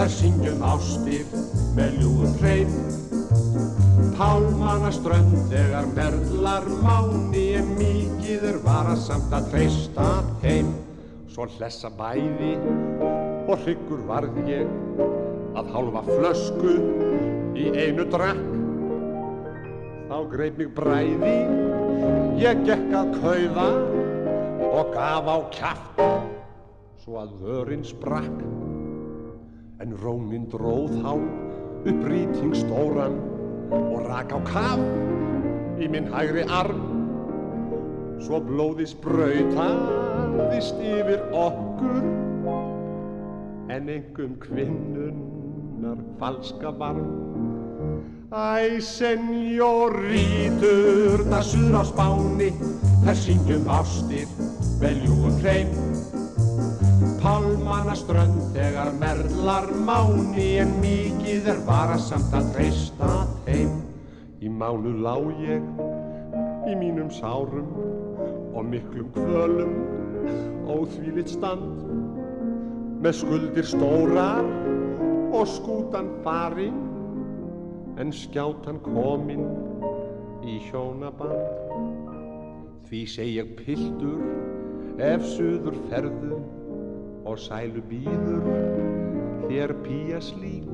þar 0.00 0.12
syngjum 0.14 0.62
ástir 0.64 1.32
með 1.76 1.96
ljúum 2.00 2.36
hrein. 2.40 2.70
Pálmanna 4.16 4.88
strönd 4.96 5.34
þegar 5.50 5.90
merlar 5.92 6.68
máni, 6.80 7.42
en 7.58 7.68
mikið 7.76 8.46
er 8.48 8.56
varasamt 8.64 9.34
að 9.36 9.50
treysta 9.52 10.06
heim. 10.40 10.70
Svo 11.28 11.44
hlessa 11.52 11.90
bæði 11.98 12.54
og 13.44 13.60
hryggur 13.66 14.00
varð 14.08 14.40
ég 14.48 14.72
að 15.60 15.68
hálfa 15.74 16.04
flösku 16.08 16.72
í 17.60 17.68
einu 17.76 18.08
drakk. 18.08 18.40
Þá 20.08 20.16
greip 20.32 20.56
mig 20.62 20.72
bræði, 20.80 21.36
ég 22.40 22.64
gekk 22.64 22.96
að 23.02 23.12
kauða 23.20 23.68
og 24.70 24.96
gaf 24.96 25.28
á 25.28 25.38
kjaft 25.60 26.02
svo 27.04 27.20
að 27.20 27.36
vörinn 27.44 27.84
sprakk 27.84 28.69
en 29.80 29.96
rónin 30.02 30.44
dróð 30.52 30.92
há 31.04 31.14
upp 31.16 32.02
rýting 32.04 32.52
stóran 32.56 33.16
og 33.72 34.04
rak 34.04 34.32
á 34.36 34.40
kaf 34.44 34.80
í 35.80 35.88
minn 35.88 36.10
hægri 36.12 36.44
arm 36.52 36.82
svo 38.20 38.40
blóði 38.44 38.86
sprautaðist 38.90 40.76
yfir 40.84 41.22
okkur 41.32 42.04
en 43.72 43.88
engum 43.96 44.36
kvinnunnar 44.44 46.00
falska 46.20 46.70
varm 46.76 47.08
Æ, 48.30 48.78
senjórítur, 48.78 49.98
það 51.26 51.42
suður 51.48 51.82
á 51.82 51.84
spáni, 51.88 52.50
þær 53.02 53.16
syngjum 53.18 53.66
ástir, 53.74 54.28
veljúum 54.78 55.34
hreim. 55.42 55.66
Pálmanna 57.20 57.92
strönd 57.98 58.38
þegar 58.54 58.94
merlar 58.96 59.66
máni, 59.84 60.54
en 60.62 60.70
mikið 60.80 61.48
er 61.52 61.58
varasamt 61.66 62.32
að 62.32 62.46
treysta 62.54 63.08
þeim. 63.44 63.74
Í 64.40 64.48
mánu 64.48 64.94
lá 65.04 65.18
ég, 65.42 65.66
í 66.64 66.76
mínum 66.80 67.10
sárum, 67.12 67.68
og 68.56 68.64
miklum 68.70 69.10
kvölum, 69.12 69.74
óþvílitt 70.72 71.34
stand. 71.34 71.82
Með 73.04 73.18
skuldir 73.18 73.68
stórar 73.68 74.48
og 75.36 75.44
skútan 75.48 76.08
farin, 76.24 76.78
en 78.00 78.14
skjátan 78.16 78.80
kominn 78.86 79.44
í 80.40 80.56
hjónaband. 80.70 81.68
Því 82.88 83.02
seg 83.12 83.34
ég 83.34 83.52
pildur 83.60 84.24
ef 85.04 85.28
suður 85.36 85.76
ferðu 85.92 86.40
og 87.30 87.38
sælu 87.38 87.78
býður 87.86 88.42
þér 89.46 89.70
pía 89.84 90.18
slík. 90.22 90.66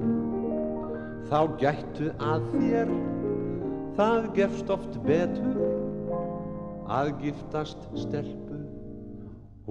Þá 1.28 1.40
gættu 1.60 2.06
að 2.22 2.42
þér, 2.54 2.88
það 3.98 4.20
gefst 4.38 4.68
oft 4.72 4.92
betur 5.04 5.56
að 6.96 7.06
giftast 7.24 7.80
stelpu 7.98 8.58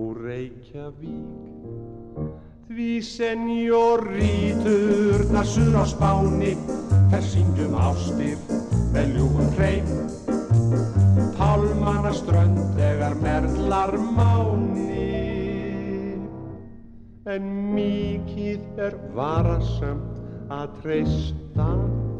úr 0.05 0.15
Reykjavík. 0.27 1.29
Því 2.65 2.91
senjórítur, 3.07 5.19
þar 5.31 5.47
suður 5.47 5.81
á 5.81 5.85
spáni, 5.89 6.53
þær 7.13 7.23
syngjum 7.31 7.73
ástir 7.81 8.37
með 8.93 9.05
ljúum 9.17 9.49
hreim. 9.57 9.87
pálmana 11.35 12.11
strönd 12.15 12.59
þegar 12.77 13.13
merlar 13.21 13.91
máni 14.17 15.24
en 17.25 17.45
mikið 17.73 18.81
er 18.85 18.95
varasamt 19.15 20.51
að 20.53 20.75
treysta 20.83 21.65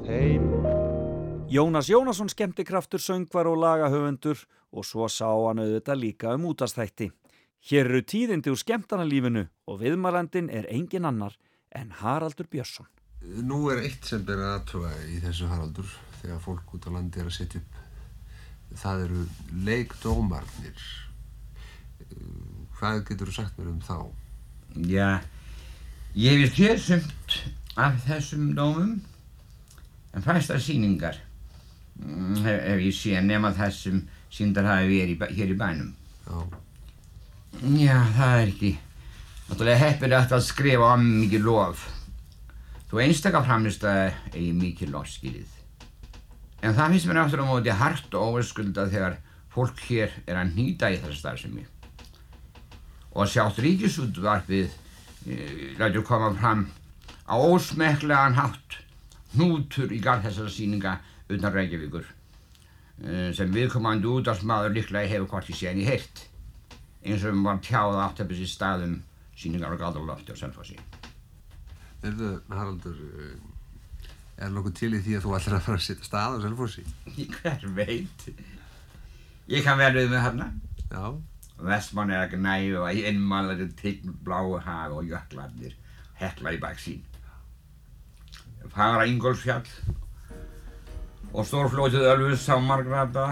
þeim 0.08 0.48
Jónas 1.46 1.92
Jónasson 1.92 2.32
skemmtikraftur 2.34 3.00
söngvar 3.00 3.46
og 3.46 3.60
lagahöfundur 3.62 4.40
og 4.74 4.88
svo 4.88 5.06
sá 5.06 5.30
hann 5.30 5.62
auðvitað 5.62 6.02
líka 6.02 6.34
um 6.34 6.48
útastætti. 6.50 7.12
Hér 7.70 7.86
eru 7.86 8.02
tíðindi 8.02 8.50
úr 8.50 8.58
skemmtanalífinu 8.58 9.46
og 9.70 9.78
viðmælandin 9.84 10.50
er 10.50 10.66
engin 10.74 11.06
annar 11.06 11.38
en 11.70 11.94
Haraldur 12.02 12.50
Björnsson. 12.50 12.90
Nú 13.46 13.70
er 13.70 13.86
eitt 13.86 14.10
sem 14.10 14.26
ber 14.26 14.42
aðtrúa 14.42 14.90
í 15.14 15.22
þessu 15.22 15.52
Haraldur 15.54 15.94
þegar 16.24 16.42
fólk 16.42 16.76
út 16.78 16.90
á 16.90 16.96
landi 16.98 17.22
er 17.22 17.30
að 17.30 17.38
setja 17.38 17.62
upp. 17.62 17.80
Það 18.74 19.06
eru 19.06 19.24
leikdómarnir. 19.70 20.86
Hvað 22.80 23.04
getur 23.12 23.30
þú 23.30 23.38
sagt 23.38 23.62
mér 23.62 23.70
um 23.70 23.82
þá? 23.86 24.25
Já, 24.76 25.22
ég 26.20 26.42
hef 26.44 26.58
séð 26.58 26.82
sumt 26.84 27.36
af 27.80 28.02
þessum 28.04 28.50
dómum 28.58 28.98
en 30.16 30.24
fæsta 30.24 30.58
síningar 30.60 31.16
mm, 32.02 32.42
hef, 32.44 32.60
hef 32.66 32.84
ég 32.84 32.98
séð 32.98 33.24
nema 33.24 33.54
þessum 33.56 34.02
síndar 34.36 34.68
hafi 34.68 34.90
verið 34.92 35.38
hér 35.38 35.54
í 35.54 35.58
bænum. 35.60 35.94
Já. 36.26 36.44
Já, 37.56 38.00
það 38.18 38.34
er 38.42 38.50
ekki. 38.50 38.72
Náttúrulega 39.46 39.80
heppilegt 39.80 40.34
að 40.36 40.44
skrifa 40.44 40.90
á 40.92 40.96
mikið 41.00 41.46
lof. 41.48 41.86
Þú 42.90 43.00
einstakar 43.06 43.46
framlist 43.46 43.86
að 43.88 44.10
eigi 44.34 44.52
mikið 44.58 44.92
loskilið. 44.92 45.54
En 46.66 46.76
það 46.76 46.96
finnst 46.96 47.08
mér 47.08 47.22
aftur 47.22 47.46
á 47.46 47.48
móti 47.48 47.78
hart 47.80 48.18
og 48.18 48.36
óverskulda 48.36 48.90
þegar 48.92 49.20
fólk 49.56 49.80
hér 49.88 50.12
er 50.26 50.42
að 50.42 50.56
nýta 50.58 50.92
í 50.92 51.00
þessa 51.00 51.22
starfsemi. 51.22 51.64
Og 53.16 53.30
sjátt 53.32 53.62
ríkisútvarpið 53.64 54.68
e, 54.68 55.38
lætur 55.80 56.04
koma 56.08 56.34
fram 56.36 56.68
á 57.26 57.36
ósmekklegan 57.40 58.36
hátt 58.36 58.80
hnútur 59.36 59.92
í 59.96 60.02
garð 60.04 60.28
þessara 60.28 60.52
síninga 60.52 60.98
utan 61.32 61.56
Reykjavíkur 61.56 62.06
e, 62.06 63.32
sem 63.36 63.52
viðkomandi 63.56 64.12
útdagsmaður 64.12 64.76
líklega 64.76 65.12
hefur 65.14 65.32
hvort 65.32 65.52
í 65.52 65.58
séni 65.58 65.88
heyrt 65.88 66.26
eins 67.06 67.24
og 67.24 67.36
um 67.36 67.44
var 67.46 67.60
tjáð 67.64 68.00
átt 68.02 68.22
að 68.24 68.32
byrja 68.32 68.50
staðum 68.50 68.96
síningar 69.38 69.76
á 69.76 69.78
Galdalofti 69.78 70.34
og 70.34 70.40
Selfossi. 70.40 70.78
Erðu, 72.06 72.32
Haraldur, 72.50 72.98
er 74.36 74.52
nokkuð 74.54 74.76
til 74.80 74.92
í 74.98 75.02
því 75.06 75.18
að 75.18 75.26
þú 75.26 75.36
ætlar 75.38 75.58
að 75.60 75.66
fara 75.68 75.80
að 75.80 75.86
setja 75.86 76.08
stað 76.08 76.38
á 76.40 76.44
Selfossi? 76.46 76.86
Hver 77.38 77.68
veit? 77.78 78.28
Ég 79.52 79.66
kann 79.66 79.78
vel 79.78 79.94
við 80.00 80.10
mig 80.14 80.26
hérna. 80.26 80.50
Já. 80.90 81.04
Vestmann 81.56 82.12
að 82.12 82.36
gnæfa 82.36 82.82
og 82.84 83.04
innmálaður 83.10 83.72
tign 83.80 84.16
bláu 84.26 84.58
hag 84.60 84.96
og 84.96 85.08
jöklarnir 85.08 85.76
heklar 86.20 86.58
í 86.58 86.60
baksín. 86.60 87.04
Fagra 88.76 89.06
Ingolfsfjall 89.08 89.68
og 91.32 91.46
stórflótið 91.48 92.08
Ölfus 92.12 92.48
á 92.52 92.60
Margrata. 92.60 93.28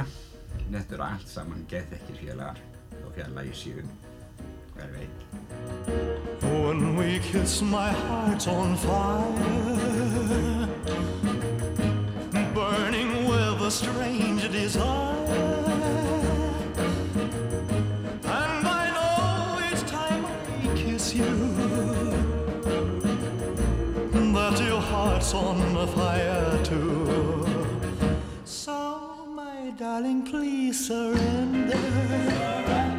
Þetta 0.72 0.96
eru 0.96 1.06
allt 1.06 1.28
saman 1.28 1.66
gett 1.70 1.92
ekki 1.96 2.16
félagar 2.22 2.60
og 3.04 3.12
fjalla 3.18 3.44
í 3.44 3.52
síðan. 3.58 3.90
Hver 4.74 4.90
veit? 4.96 5.20
When 6.44 6.96
we 6.98 7.20
kiss, 7.20 7.62
my 7.62 7.92
heart's 7.92 8.48
on 8.48 8.76
fire, 8.78 10.68
burning 12.54 13.28
with 13.28 13.62
a 13.62 13.72
strange 13.72 14.50
desire. 14.52 15.23
Heart's 25.34 25.76
on 25.76 25.88
fire 25.88 26.64
too. 26.64 27.46
So, 28.46 29.26
my 29.30 29.72
darling, 29.78 30.24
please 30.24 30.88
surrender. 30.88 31.74
Oh, 31.76 32.93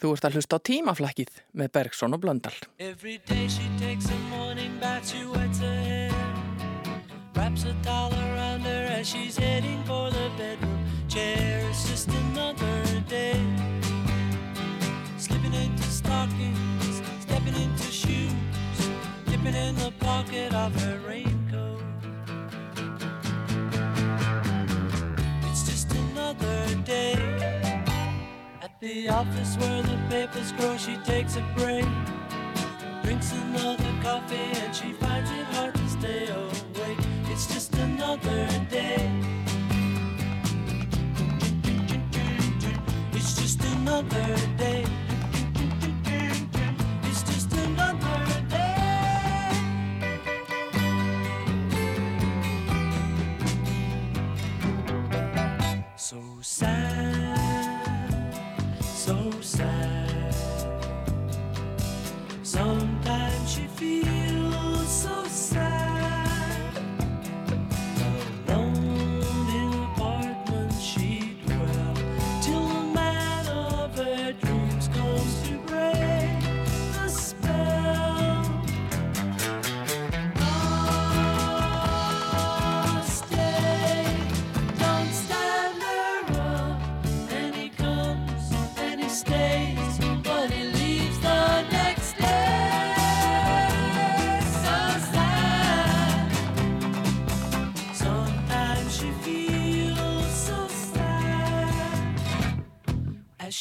Þú 0.00 0.14
ert 0.16 0.24
að 0.24 0.36
hlusta 0.38 0.56
á 0.56 0.64
tímaflækið 0.64 1.30
með 1.60 1.72
Bergson 1.76 2.16
og 2.16 2.22
Blöndal. 2.22 2.54
Every 2.80 3.18
day 3.28 3.48
she 3.52 3.68
takes 3.76 4.08
a 4.08 4.16
morning 4.32 4.78
bath, 4.80 5.04
she 5.12 5.26
wets 5.28 5.60
her 5.60 5.76
hair. 5.76 6.14
Wraps 7.36 7.64
a 7.68 7.74
towel 7.84 8.14
around 8.14 8.64
her 8.64 8.88
as 8.96 9.06
she's 9.06 9.36
heading 9.36 9.84
for 9.84 10.08
the 10.08 10.30
bedroom 10.38 10.80
chair. 11.06 11.60
It's 11.68 11.84
just 11.84 12.08
another 12.08 12.80
day. 13.08 13.36
Slipping 15.18 15.52
into 15.52 15.84
stockings, 15.84 17.02
stepping 17.20 17.56
into 17.60 17.92
shoes, 17.92 18.32
dipping 19.26 19.54
in 19.54 19.76
the 19.76 19.92
pocket 20.00 20.54
of 20.54 20.72
her 20.80 20.98
raincoat. 21.06 21.29
The 28.80 29.10
office 29.10 29.56
where 29.58 29.82
the 29.82 29.98
papers 30.08 30.52
grow, 30.52 30.76
she 30.78 30.96
takes 30.98 31.36
a 31.36 31.42
break. 31.54 31.84
Drinks 33.02 33.32
another 33.32 33.92
coffee 34.02 34.36
and 34.36 34.74
she 34.74 34.92
finds 34.92 35.30
it 35.30 35.44
hard 35.54 35.74
to 35.74 35.88
stay 35.88 36.28
awake. 36.28 36.98
It's 37.26 37.46
just 37.46 37.74
another 37.74 38.48
day. 38.70 39.10
It's 43.12 43.36
just 43.36 43.62
another 43.64 44.36
day. 44.56 44.89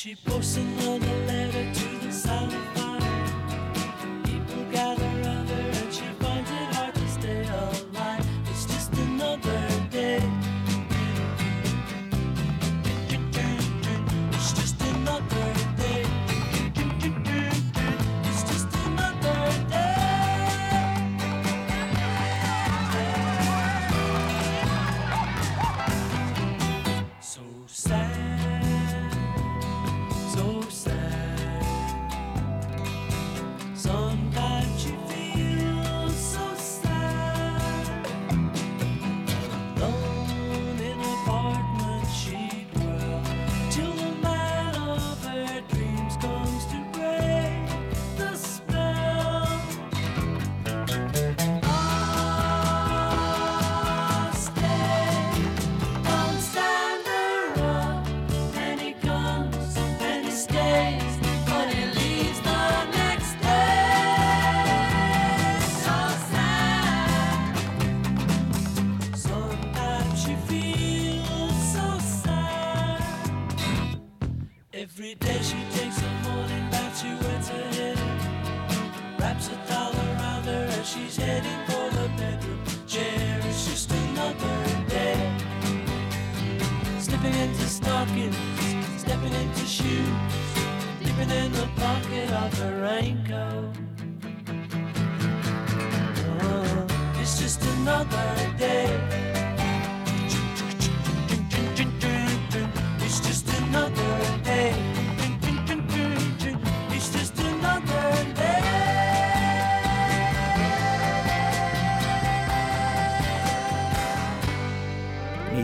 She 0.01 0.15
posts 0.15 0.55
another 0.55 1.05
letter. 1.27 1.38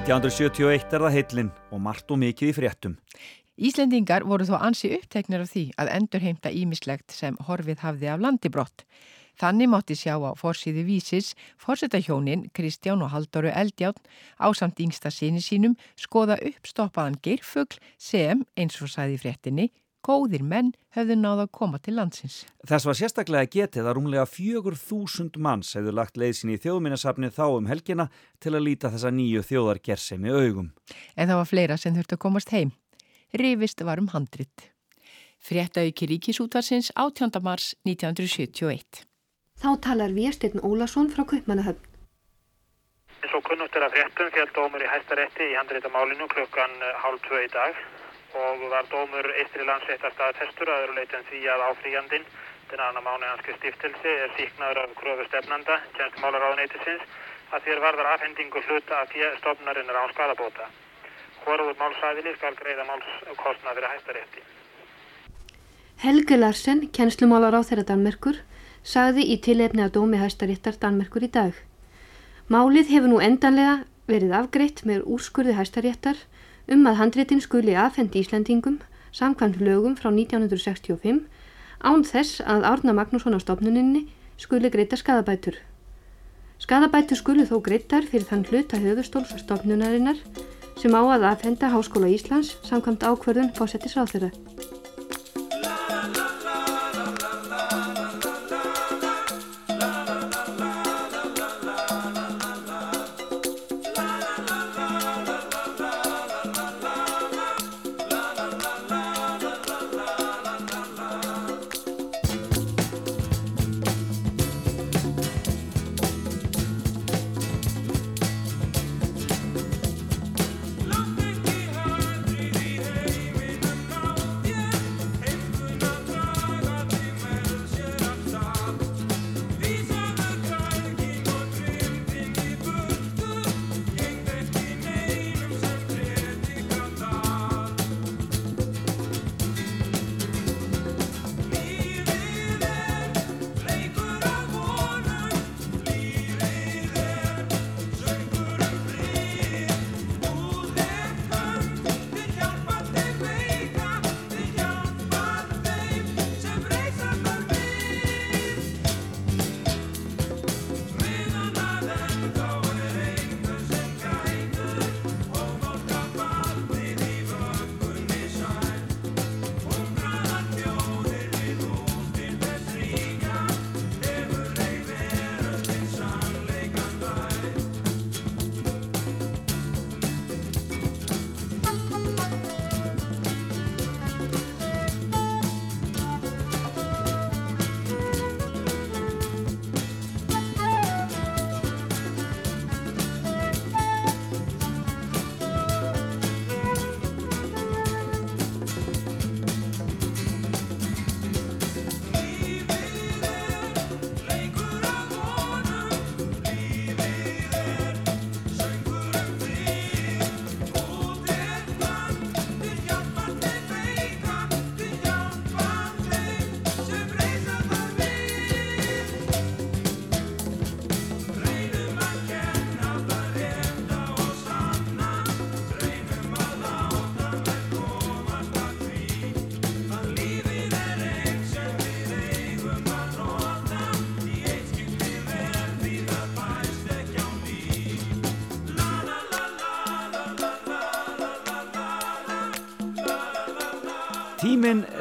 1971 0.05 0.91
er 0.93 1.01
það 1.01 1.13
heillin 1.15 1.47
og 1.73 1.79
margt 1.81 2.11
og 2.13 2.19
mikið 2.21 2.51
í 2.51 2.53
fréttum. 2.53 2.91
Íslendingar 3.57 4.21
voru 4.29 4.45
þó 4.45 4.59
ansi 4.67 4.91
uppteknir 4.93 5.41
af 5.41 5.49
því 5.49 5.63
að 5.81 5.89
endurheimta 5.95 6.51
ímislegt 6.53 7.15
sem 7.15 7.39
horfið 7.47 7.81
hafði 7.81 8.11
af 8.13 8.21
landibrott. 8.21 8.83
Þannig 9.41 9.71
mátti 9.71 9.97
sjá 9.97 10.13
á 10.21 10.37
forsýðu 10.37 10.83
vísis 10.85 11.31
fórsetahjónin 11.57 12.45
Kristján 12.53 13.01
og 13.01 13.15
Halldóru 13.15 13.49
Eldjátt 13.49 14.05
á 14.37 14.45
samt 14.53 14.77
yngsta 14.77 15.09
sinni 15.09 15.41
sínum 15.41 15.73
skoða 15.97 16.37
uppstoppaðan 16.51 17.17
geirfugl 17.25 17.81
sem, 17.97 18.45
eins 18.53 18.77
og 18.85 18.93
sæði 18.93 19.17
fréttinni, 19.25 19.71
góðir 20.05 20.43
menn 20.45 20.71
höfðu 20.95 21.17
náða 21.17 21.47
að 21.47 21.51
koma 21.57 21.79
til 21.81 21.95
landsins. 21.97 22.43
Þess 22.67 22.87
var 22.89 22.97
sérstaklega 22.99 23.49
getið 23.55 23.89
að 23.89 23.97
rúmlega 23.97 24.27
fjögur 24.29 24.77
þúsund 24.77 25.39
manns 25.41 25.73
hefðu 25.77 25.95
lagt 25.97 26.19
leið 26.21 26.37
sín 26.39 26.53
í 26.53 26.59
þjóðminnasafnið 26.61 27.33
þá 27.37 27.45
um 27.47 27.69
helgina 27.71 28.07
til 28.43 28.53
að 28.53 28.65
líta 28.67 28.91
þessa 28.93 29.11
nýju 29.15 29.43
þjóðar 29.49 29.81
gersemi 29.87 30.33
augum. 30.33 30.69
En 31.17 31.31
það 31.31 31.41
var 31.41 31.51
fleira 31.51 31.79
sem 31.81 31.97
þurfti 31.97 32.17
að 32.17 32.23
komast 32.27 32.53
heim. 32.53 32.75
Rivist 33.33 33.81
var 33.81 34.01
um 34.01 34.11
handrit. 34.13 34.69
Fréttaauki 35.45 36.07
ríkisútvarsins 36.09 36.91
18. 36.95 37.41
mars 37.43 37.73
1971. 37.85 39.03
Þá 39.61 39.69
talar 39.81 40.13
Vésteinn 40.13 40.61
Ólason 40.61 41.09
frá 41.11 41.25
Kaupmannahöfn. 41.25 41.91
Eins 43.25 43.33
og 43.33 43.45
kunnugt 43.47 43.73
er 43.73 43.85
að 43.87 43.95
fréttum 43.95 44.27
fjall 44.33 44.49
dómur 44.53 44.83
í 44.83 44.89
hæstarétti 44.89 45.47
í 45.49 45.55
handreita 45.57 45.89
málinu 45.89 46.27
klukkan 46.29 46.73
hálf 47.01 47.23
tvö 47.25 47.39
í 47.41 47.51
dag 47.53 47.77
og 48.35 48.65
var 48.71 48.87
dómur 48.91 49.27
eistri 49.39 49.63
landsréttar 49.67 50.13
staðfestur 50.15 50.71
að 50.71 50.83
öru 50.87 50.97
leitin 50.97 51.27
því 51.29 51.41
að 51.53 51.65
áfríjandin 51.69 52.25
den 52.71 52.81
annar 52.87 53.03
mánu 53.05 53.27
hanski 53.29 53.53
stiftilsi 53.57 54.11
er 54.23 54.31
síknaður 54.37 54.81
af 54.83 54.95
kröfu 54.99 55.25
stefnanda, 55.27 55.75
tjänstumálaráðuneytisins, 55.97 57.03
að 57.53 57.67
þér 57.67 57.81
varðar 57.83 58.09
afhendingu 58.15 58.63
hluta 58.65 59.01
af 59.01 59.11
því 59.13 59.29
stofnarinnar 59.39 59.99
án 60.01 60.13
skadabóta. 60.13 60.67
Hvoruður 61.43 61.77
málsæðili 61.81 62.33
skal 62.37 62.57
greiða 62.57 62.87
málskostnað 62.89 63.77
fyrir 63.77 63.91
hæstarétti. 63.93 64.45
Helge 66.05 66.37
Larsen, 66.41 66.81
kennslumálar 66.97 67.55
á 67.55 67.61
þeirra 67.67 67.85
Danmerkur, 67.91 68.41
sagði 68.83 69.29
í 69.33 69.37
tilefni 69.45 69.85
að 69.85 69.95
dómi 69.99 70.19
hæstaréttar 70.19 70.79
Danmerkur 70.81 71.23
í 71.23 71.31
dag. 71.37 71.53
Málið 72.49 72.91
hefur 72.95 73.13
nú 73.13 73.21
endanlega 73.21 73.83
verið 74.09 74.33
afgreitt 74.41 74.83
með 74.89 75.05
úrskurði 75.05 75.55
hæstaréttar 75.57 76.17
um 76.71 76.87
að 76.89 76.99
handréttin 77.01 77.41
skuli 77.43 77.75
afhendi 77.77 78.21
Íslandingum 78.23 78.79
samkvæmt 79.15 79.61
lögum 79.61 79.95
frá 79.99 80.09
1965 80.11 81.21
án 81.85 82.03
þess 82.07 82.41
að 82.41 82.65
Árna 82.71 82.95
Magnússon 82.97 83.37
á 83.37 83.39
stopnuninni 83.39 84.07
skuli 84.37 84.71
greita 84.73 84.97
skadabætur. 84.97 85.59
Skadabætur 86.59 87.19
skuli 87.19 87.45
þó 87.45 87.59
greitar 87.61 88.07
fyrir 88.09 88.27
þann 88.29 88.45
hluta 88.49 88.81
höfustóls 88.81 89.35
stopnunarinnar 89.43 90.19
sem 90.79 90.95
á 90.95 91.01
að 91.03 91.29
afhenda 91.31 91.71
Háskóla 91.71 92.11
Íslands 92.11 92.55
samkvæmt 92.67 93.05
ákverðun 93.05 93.53
fósettis 93.55 93.95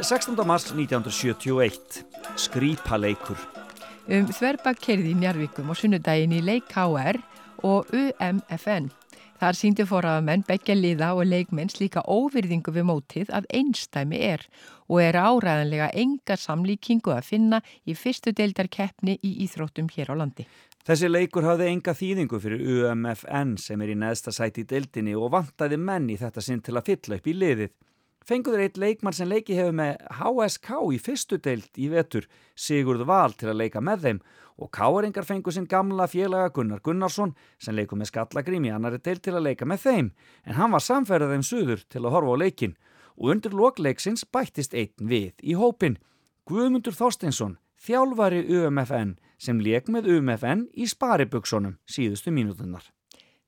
16. 0.04 0.44
mars 0.44 0.66
1971. 0.68 2.04
Skrýpaleikur. 2.36 3.38
Um 4.12 4.26
þverbak 4.28 4.82
kerði 4.84 5.14
í 5.14 5.16
Njarvíkum 5.16 5.70
og 5.72 5.78
sunnudaginn 5.80 6.34
í 6.36 6.42
leik 6.44 6.66
KR 6.68 7.16
og 7.64 7.88
UMFN. 7.88 8.90
Þar 9.40 9.56
síndi 9.56 9.86
fóraðamenn, 9.88 10.44
begja 10.44 10.76
liða 10.76 11.14
og 11.16 11.24
leikmenn 11.30 11.72
slíka 11.72 12.02
óvirðingu 12.04 12.74
við 12.76 12.84
mótið 12.90 13.32
að 13.32 13.48
einstæmi 13.56 14.20
er 14.28 14.44
og 14.92 15.00
er 15.06 15.16
áræðanlega 15.16 15.88
enga 15.96 16.36
samlíkingu 16.36 17.16
að 17.16 17.24
finna 17.30 17.62
í 17.88 17.96
fyrstu 17.96 18.36
deildarkeppni 18.36 19.16
í 19.24 19.32
Íþróttum 19.46 19.88
hér 19.96 20.12
á 20.12 20.14
landi. 20.20 20.44
Þessi 20.84 21.08
leikur 21.08 21.48
hafði 21.48 21.70
enga 21.72 21.96
þýðingu 21.96 22.42
fyrir 22.44 22.60
UMFN 22.60 23.56
sem 23.56 23.80
er 23.80 23.94
í 23.94 23.98
neðsta 24.04 24.36
sæti 24.36 24.66
í 24.66 24.68
deildinni 24.68 25.16
og 25.16 25.32
vantaði 25.32 25.80
menn 25.80 26.12
í 26.12 26.20
þetta 26.20 26.44
sinn 26.44 26.60
til 26.60 26.76
að 26.76 26.92
fylla 26.92 27.16
upp 27.16 27.32
í 27.32 27.38
liðið. 27.40 27.72
Fenguður 28.24 28.62
eitt 28.64 28.78
leikmann 28.80 29.12
sem 29.12 29.28
leiki 29.28 29.52
hefur 29.52 29.74
með 29.76 29.98
HSK 30.16 30.78
í 30.96 30.98
fyrstu 31.02 31.36
deild 31.44 31.76
í 31.76 31.90
vetur, 31.92 32.24
Sigurð 32.56 33.04
Val 33.04 33.34
til 33.36 33.50
að 33.52 33.58
leika 33.60 33.82
með 33.84 34.06
þeim 34.06 34.20
og 34.64 34.70
Káringar 34.72 35.26
fengu 35.28 35.52
sinn 35.52 35.66
gamla 35.68 36.06
félaga 36.08 36.48
Gunnar 36.56 36.80
Gunnarsson 36.80 37.34
sem 37.60 37.76
leiku 37.76 37.98
með 38.00 38.14
Skallagrím 38.14 38.64
í 38.64 38.72
annari 38.72 39.02
deild 39.04 39.20
til 39.26 39.34
að 39.36 39.50
leika 39.50 39.68
með 39.68 39.84
þeim 39.84 40.10
en 40.46 40.56
hann 40.56 40.72
var 40.72 40.86
samferðað 40.86 41.34
þeim 41.34 41.46
suður 41.50 41.84
til 41.84 42.00
að 42.00 42.16
horfa 42.16 42.32
á 42.32 42.42
leikin 42.46 42.74
og 43.18 43.30
undir 43.34 43.58
lokleiksins 43.60 44.24
bættist 44.32 44.72
einn 44.72 45.12
við 45.12 45.44
í 45.44 45.58
hópin. 45.60 46.00
Guðmundur 46.48 46.96
Þorsteinsson, 46.96 47.58
þjálfari 47.76 48.40
UMFN 48.48 49.18
sem 49.36 49.60
leik 49.60 49.92
með 49.92 50.14
UMFN 50.16 50.70
í 50.72 50.88
Spariböksunum 50.88 51.76
síðustu 51.84 52.32
mínútunar. 52.32 52.88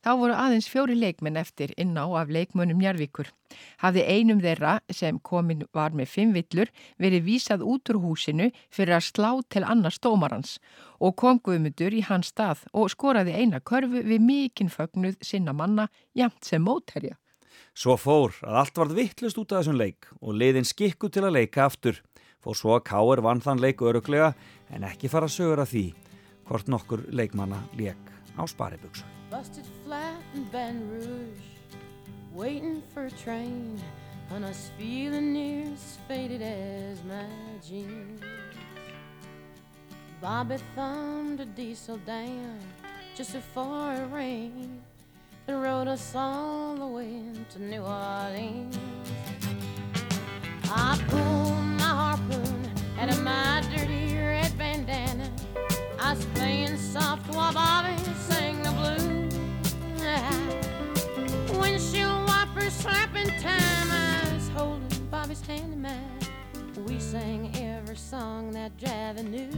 Þá 0.06 0.12
voru 0.20 0.34
aðeins 0.38 0.68
fjóri 0.70 0.94
leikmenn 0.94 1.34
eftir 1.40 1.72
inn 1.82 1.96
á 1.98 2.06
af 2.14 2.28
leikmönnum 2.30 2.78
Njarvíkur. 2.78 3.26
Hafði 3.82 4.04
einum 4.06 4.38
þeirra 4.38 4.76
sem 4.94 5.16
komin 5.18 5.64
var 5.74 5.96
með 5.98 6.12
fimm 6.12 6.34
villur 6.36 6.70
verið 7.02 7.24
vísað 7.26 7.64
út 7.66 7.90
úr 7.90 7.98
húsinu 8.04 8.46
fyrir 8.70 8.94
að 9.00 9.08
slá 9.08 9.30
til 9.50 9.64
annars 9.66 9.98
dómarans 9.98 10.60
og 11.02 11.16
kom 11.18 11.40
Guðmundur 11.42 11.90
í 11.90 12.04
hans 12.06 12.30
stað 12.30 12.62
og 12.70 12.92
skoraði 12.94 13.34
eina 13.34 13.58
körfu 13.58 14.04
við 14.06 14.22
mikinn 14.28 14.70
fögnuð 14.70 15.18
sinna 15.26 15.50
manna 15.50 15.88
jæmt 16.14 16.46
sem 16.46 16.62
mótherja. 16.62 17.18
Svo 17.74 17.98
fór 17.98 18.38
að 18.46 18.62
allt 18.62 18.78
varð 18.78 18.96
vittlust 19.00 19.42
út 19.42 19.50
af 19.50 19.64
þessum 19.64 19.82
leik 19.82 20.06
og 20.22 20.38
leiðin 20.38 20.70
skikku 20.70 21.10
til 21.10 21.26
að 21.26 21.40
leika 21.40 21.66
aftur. 21.66 21.98
Fór 22.38 22.54
svo 22.54 22.78
að 22.78 22.86
Káur 22.92 23.26
vann 23.26 23.42
þann 23.42 23.58
leik 23.58 23.82
öruglega 23.82 24.36
en 24.70 24.86
ekki 24.86 25.10
fara 25.10 25.26
sögur 25.26 25.66
að 25.66 25.72
því 25.74 25.86
hvort 26.46 26.70
nokkur 26.70 27.08
leikmanna 27.10 27.58
leik 27.74 28.14
á 28.38 28.46
Spariböksun. 28.46 29.25
Busted 29.28 29.64
flat 29.84 30.22
in 30.34 30.44
Baton 30.44 30.88
Rouge, 30.88 31.48
waiting 32.32 32.80
for 32.94 33.06
a 33.06 33.10
train, 33.10 33.76
and 34.30 34.44
I 34.44 34.48
was 34.48 34.70
feeling 34.78 35.32
near 35.32 35.72
as 35.72 35.98
faded 36.06 36.42
as 36.42 37.02
my 37.02 37.24
jeans. 37.66 38.20
Bobby 40.20 40.58
thumbed 40.76 41.40
a 41.40 41.44
diesel 41.44 41.96
down 41.98 42.60
just 43.16 43.32
before 43.32 43.94
it 43.94 44.06
rained 44.12 44.80
and 45.48 45.60
rode 45.60 45.88
us 45.88 46.14
all 46.14 46.76
the 46.76 46.86
way 46.86 47.20
to 47.50 47.62
New 47.62 47.82
Orleans. 47.82 48.78
I 50.70 51.02
pulled 51.08 51.64
my 51.78 51.82
harpoon 51.82 52.70
out 53.00 53.08
of 53.08 53.22
my 53.24 53.64
dirty 53.74 54.16
red 54.16 54.56
bandana. 54.56 55.28
I 55.98 56.14
was 56.14 56.24
playing 56.26 56.76
soft 56.76 57.28
while 57.34 57.52
Bobby 57.52 57.96
sang 58.14 58.35
Windshield 61.76 62.26
wipers 62.26 62.72
slapping 62.72 63.28
time. 63.38 63.90
I 63.90 64.32
was 64.32 64.48
holding 64.48 65.06
Bobby's 65.10 65.42
hand 65.42 65.74
in 65.74 65.82
mine. 65.82 66.20
We 66.86 66.98
sang 66.98 67.54
every 67.54 67.96
song 67.96 68.50
that 68.52 68.74
Javi 68.78 69.22
knew. 69.22 69.50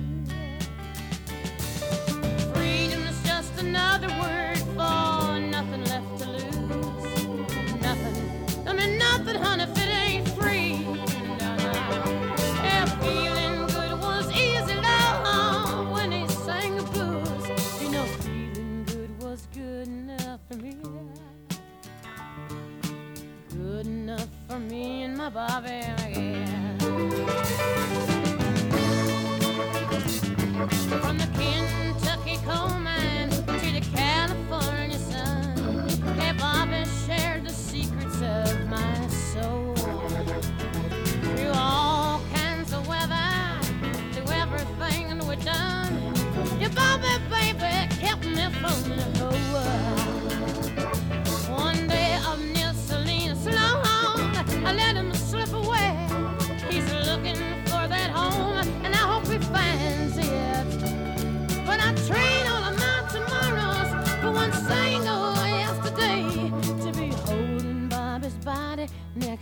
Freedom 2.54 3.02
is 3.06 3.22
just 3.22 3.56
another 3.60 4.08
word 4.18 4.58
for 4.58 5.38
nothing 5.38 5.84
left 5.84 6.18
to 6.18 6.28
lose. 6.28 7.80
Nothing. 7.82 8.66
I 8.66 8.72
mean 8.72 8.98
nothing, 8.98 9.36
honey, 9.40 9.66
my 25.30 25.46
Bobby. 25.46 25.82
From 31.00 31.18
the 31.18 31.28
Kentucky 31.34 32.38
coal 32.46 32.78
mine 32.78 33.30
to 33.30 33.72
the 33.72 33.82
California 33.94 34.98
sun, 34.98 35.88
yeah, 36.16 36.32
Bobby 36.34 36.84
shared 37.06 37.44
the 37.44 37.52
secrets 37.52 38.20
of 38.22 38.68
my 38.68 39.06
soul. 39.08 39.74
Through 41.36 41.52
all 41.54 42.20
kinds 42.32 42.72
of 42.72 42.86
weather, 42.88 43.60
through 44.12 44.32
everything 44.32 45.18
we've 45.26 45.44
done, 45.44 46.14
yeah, 46.60 46.68
Bobby, 46.74 47.08
baby, 47.28 47.94
kept 48.00 48.24
me 48.24 48.48
from 48.60 49.17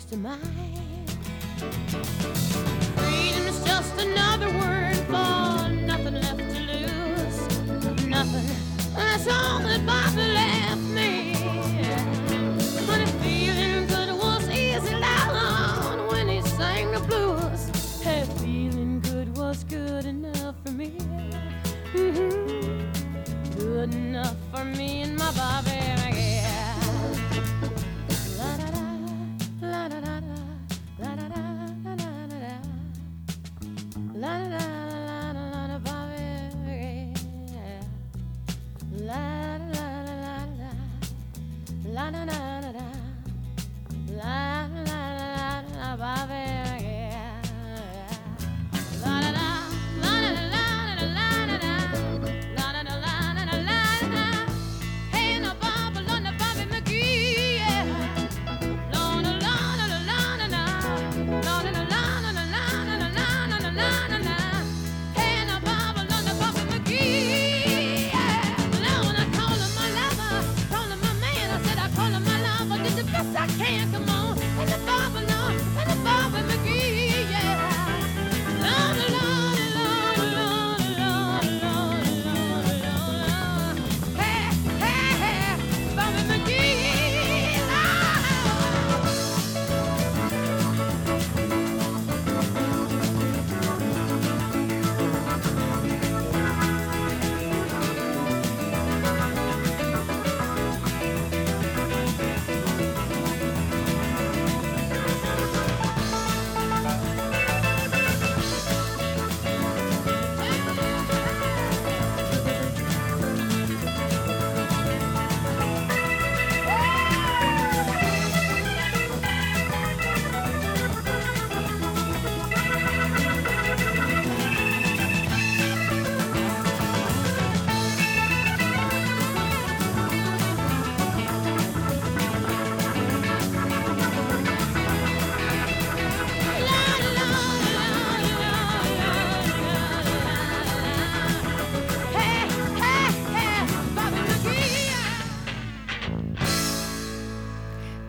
next 0.07 0.11
to 0.11 0.17
mine. 0.19 1.07
Freedom 2.97 3.47
is 3.47 3.65
just 3.65 4.01
another 4.01 4.47
word 4.47 4.97
for 5.07 5.69
nothing 5.71 6.15
left 6.15 6.39
to 6.39 6.61
lose. 6.61 8.07
Nothing. 8.07 8.47
That's 8.95 9.27
all 9.29 9.61
that 9.61 9.85
Bobby 9.87 10.36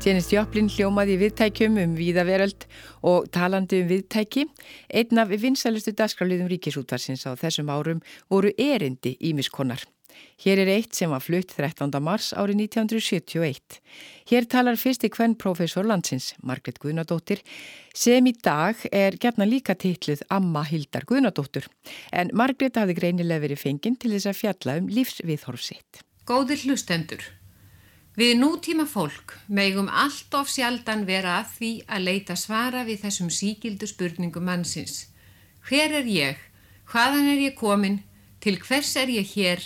Janis 0.08 0.30
Joplin 0.32 0.70
hljómaði 0.72 1.18
viðtækjum 1.20 1.74
um 1.82 1.96
víðaveröld 1.98 2.64
og 3.04 3.26
talandi 3.36 3.82
um 3.82 3.90
viðtæki. 3.90 4.46
Einn 4.88 5.20
af 5.20 5.34
vinsælustu 5.42 5.92
dagskráliðum 5.92 6.48
ríkisútvarsins 6.48 7.26
á 7.28 7.36
þessum 7.36 7.68
árum 7.68 8.00
voru 8.32 8.54
erindi 8.56 9.18
ímiskonar. 9.20 9.82
Hér 10.40 10.62
er 10.64 10.72
eitt 10.78 10.96
sem 10.96 11.12
var 11.12 11.20
flutt 11.26 11.52
13. 11.52 11.92
mars 12.00 12.30
árið 12.32 12.62
1971. 12.70 13.82
Hér 14.32 14.48
talar 14.48 14.80
fyrsti 14.80 15.12
kvenn 15.12 15.36
profesor 15.36 15.84
landsins, 15.84 16.30
Margret 16.40 16.80
Guðnadóttir, 16.80 17.44
sem 17.92 18.32
í 18.32 18.36
dag 18.40 18.80
er 18.96 19.20
gerna 19.20 19.44
líka 19.44 19.76
titluð 19.76 20.24
Amma 20.32 20.64
Hildar 20.70 21.04
Guðnadóttur. 21.10 21.68
En 22.16 22.32
Margret 22.32 22.80
hafði 22.80 22.96
greinilega 23.02 23.44
verið 23.44 23.66
fenginn 23.66 24.00
til 24.00 24.16
þess 24.16 24.32
að 24.32 24.40
fjalla 24.40 24.80
um 24.80 24.88
lífsviðhorfsitt. 24.88 26.06
Góðir 26.28 26.64
hlustendur, 26.64 27.28
við 28.18 28.34
nútíma 28.40 28.88
fólk 28.90 29.36
megum 29.48 29.92
allt 29.94 30.34
of 30.40 30.50
sjaldan 30.50 31.06
vera 31.06 31.38
að 31.42 31.52
því 31.58 31.72
að 31.86 32.06
leita 32.10 32.36
svara 32.36 32.82
við 32.88 33.04
þessum 33.06 33.30
síkildu 33.30 33.90
spurningum 33.90 34.48
mannsins. 34.50 35.06
Hver 35.68 35.94
er 36.00 36.10
ég? 36.10 36.40
Hvaðan 36.90 37.30
er 37.36 37.44
ég 37.46 37.56
komin? 37.60 38.02
Til 38.42 38.58
hvers 38.64 38.96
er 38.98 39.12
ég 39.14 39.28
hér? 39.36 39.62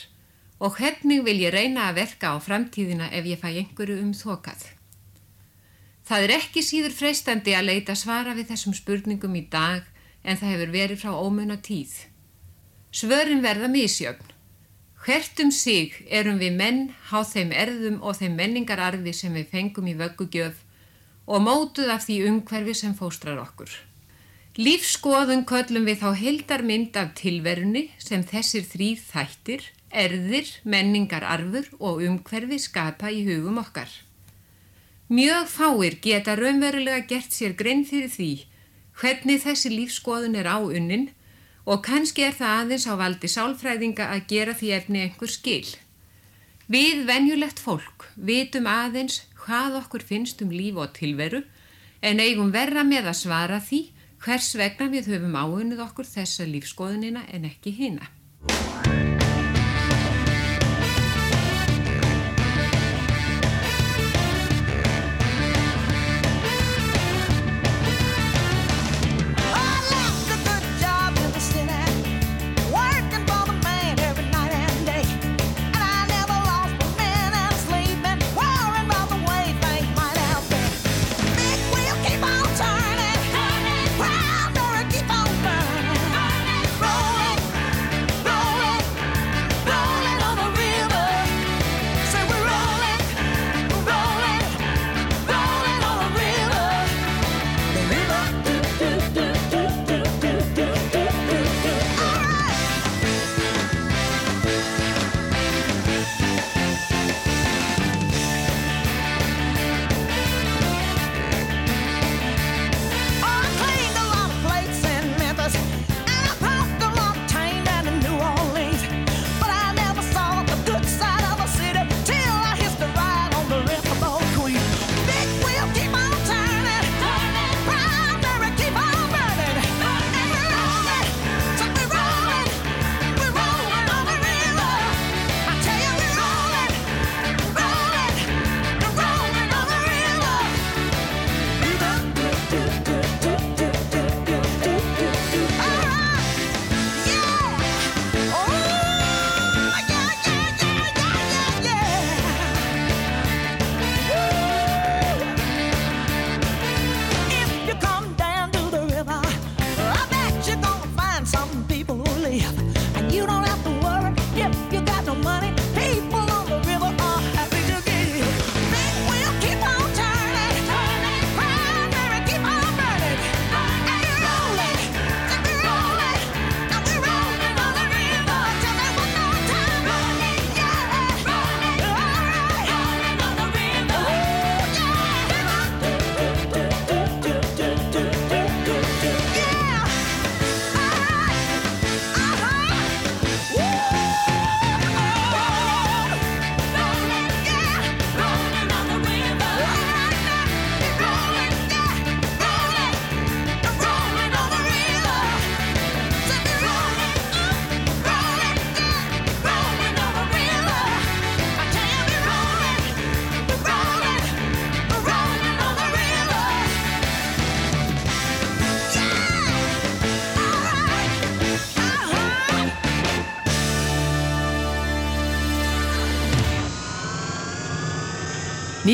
Og 0.59 0.75
hvernig 0.77 1.23
vil 1.25 1.39
ég 1.41 1.55
reyna 1.55 1.87
að 1.87 2.01
verka 2.01 2.35
á 2.35 2.37
framtíðina 2.43 3.07
ef 3.15 3.25
ég 3.25 3.39
fæ 3.39 3.49
einhverju 3.53 4.01
um 4.01 4.11
þokað? 4.13 4.67
Það 6.05 6.25
er 6.25 6.33
ekki 6.35 6.61
síður 6.65 6.95
freistandi 6.97 7.53
að 7.55 7.69
leita 7.69 7.95
svara 7.95 8.33
við 8.35 8.51
þessum 8.51 8.75
spurningum 8.75 9.35
í 9.39 9.45
dag 9.47 9.87
en 10.23 10.37
það 10.37 10.53
hefur 10.53 10.73
verið 10.75 11.01
frá 11.05 11.13
ómunna 11.15 11.55
tíð. 11.63 11.93
Svörin 12.91 13.39
verða 13.45 13.69
misjöfn. 13.71 14.30
Hvert 15.01 15.39
um 15.41 15.49
sig 15.49 15.95
erum 16.13 16.37
við 16.37 16.57
menn, 16.59 16.81
háð 17.09 17.31
þeim 17.33 17.53
erðum 17.57 18.01
og 18.05 18.19
þeim 18.19 18.35
menningararfi 18.37 19.13
sem 19.17 19.33
við 19.33 19.47
fengum 19.49 19.87
í 19.89 19.95
vöggugjöf 19.97 20.59
og 21.25 21.41
mótuð 21.41 21.89
af 21.89 22.05
því 22.05 22.17
umhverfi 22.29 22.75
sem 22.77 22.93
fóstrar 22.97 23.39
okkur. 23.41 23.71
Lífskoðun 24.61 25.45
köllum 25.49 25.87
við 25.89 26.03
þá 26.03 26.09
hildarmynd 26.19 26.97
af 27.01 27.15
tilverunni 27.17 27.87
sem 28.03 28.21
þessir 28.27 28.65
þrýr 28.67 29.01
þættir, 29.07 29.65
erðir, 29.89 30.49
menningararfur 30.63 31.71
og 31.79 32.03
umhverfi 32.05 32.59
skapa 32.61 33.09
í 33.09 33.23
hugum 33.25 33.57
okkar. 33.63 33.89
Mjög 35.09 35.49
fáir 35.51 35.97
geta 36.03 36.35
raunverulega 36.37 37.07
gert 37.07 37.33
sér 37.33 37.55
grein 37.57 37.81
fyrir 37.87 38.11
því 38.11 38.31
hvernig 39.01 39.41
þessi 39.43 39.71
lífskoðun 39.73 40.37
er 40.37 40.51
á 40.51 40.61
unnin 40.61 41.09
og 41.71 41.79
kannski 41.85 42.25
er 42.27 42.35
það 42.35 42.57
aðeins 42.59 42.85
á 42.89 42.93
valdi 42.99 43.29
sálfræðinga 43.31 44.09
að 44.11 44.27
gera 44.33 44.55
því 44.57 44.71
efni 44.75 45.03
einhver 45.05 45.31
skil. 45.31 45.67
Við 46.71 47.05
venjulegt 47.07 47.59
fólk 47.63 48.09
vitum 48.15 48.67
aðeins 48.67 49.21
hvað 49.39 49.77
okkur 49.81 50.03
finnst 50.07 50.43
um 50.43 50.51
líf 50.51 50.79
og 50.79 50.91
tilveru 50.97 51.43
en 52.01 52.19
eigum 52.19 52.51
verra 52.51 52.83
með 52.87 53.11
að 53.11 53.19
svara 53.23 53.59
því 53.63 53.81
hvers 54.21 54.51
vegna 54.59 54.89
við 54.91 55.13
höfum 55.13 55.37
áunnið 55.37 55.83
okkur 55.87 56.07
þessa 56.07 56.47
lífskoðunina 56.49 57.23
en 57.33 57.47
ekki 57.49 57.73
hina. 57.77 58.11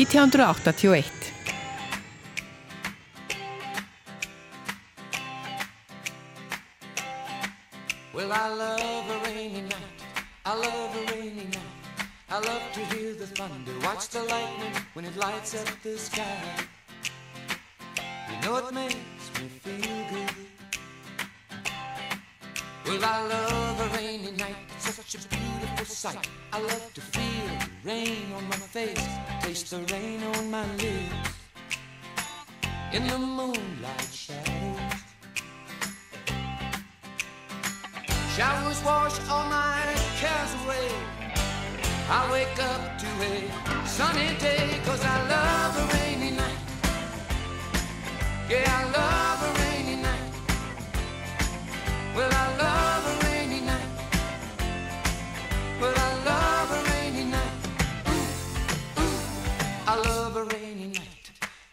Nítjándur 0.08 0.40
81 0.40 1.04
Well, 8.14 8.32
I 8.32 8.48
love 8.48 9.10
a 9.10 9.18
rainy 9.24 9.60
night. 9.60 10.00
I 10.46 10.54
love 10.54 10.96
a 10.96 11.12
rainy 11.12 11.44
night. 11.44 11.60
I 12.30 12.38
love 12.40 12.62
to 12.72 12.80
hear 12.86 13.12
the 13.12 13.26
thunder, 13.26 13.72
watch 13.84 14.08
the 14.08 14.22
lightning 14.22 14.72
when 14.94 15.04
it 15.04 15.14
lights 15.18 15.54
up 15.54 15.68
the 15.82 15.98
sky. 15.98 16.40
You 18.30 18.48
know 18.48 18.56
it 18.56 18.72
makes 18.72 19.28
me 19.36 19.48
feel 19.60 20.06
good. 20.08 20.34
Well, 22.86 23.04
I 23.04 23.26
love 23.28 23.80
a 23.80 23.96
rainy 23.96 24.30
night, 24.30 24.56
such 24.78 25.16
a 25.16 25.18
beautiful 25.28 25.47
sight. 25.84 26.28
I 26.52 26.60
love 26.60 26.94
to 26.94 27.00
feel 27.00 27.46
the 27.60 27.88
rain 27.88 28.32
on 28.36 28.48
my 28.48 28.56
face, 28.56 29.06
taste 29.40 29.70
the 29.70 29.78
rain 29.92 30.22
on 30.22 30.50
my 30.50 30.66
lips. 30.76 31.28
in 32.92 33.06
the 33.06 33.18
moonlight 33.18 34.10
shadows. 34.12 34.80
Showers 38.36 38.82
wash 38.84 39.18
all 39.28 39.44
my 39.50 39.82
cares 40.20 40.54
away. 40.64 40.88
I 42.10 42.30
wake 42.32 42.58
up 42.72 42.98
to 42.98 43.06
a 43.30 43.86
sunny 43.86 44.36
day 44.38 44.80
cause 44.84 45.02
I 45.04 45.16
love 45.34 45.74
a 45.82 45.86
rainy 45.96 46.30
night. 46.36 46.60
Yeah, 48.48 48.78
I 48.78 48.82
love 48.98 49.40
a 49.48 49.50
rainy 49.62 50.02
night. 50.02 50.30
Well, 52.16 52.30
I 52.32 52.57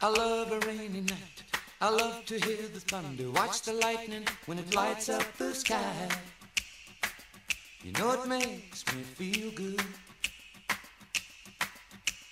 I 0.06 0.10
love 0.10 0.52
a 0.52 0.60
rainy 0.68 1.02
night. 1.02 1.38
I 1.82 1.90
love 1.90 2.26
to 2.28 2.36
hear 2.46 2.68
the 2.72 2.80
thunder, 2.80 3.32
watch 3.32 3.64
the 3.64 3.74
lightning 3.74 4.24
when 4.46 4.60
it 4.60 4.76
lights 4.76 5.10
up 5.10 5.26
the 5.38 5.52
sky. 5.52 6.08
You 7.84 7.92
know 7.94 8.12
it 8.12 8.28
makes 8.28 8.86
me 8.94 9.02
feel 9.02 9.50
good. 9.56 9.82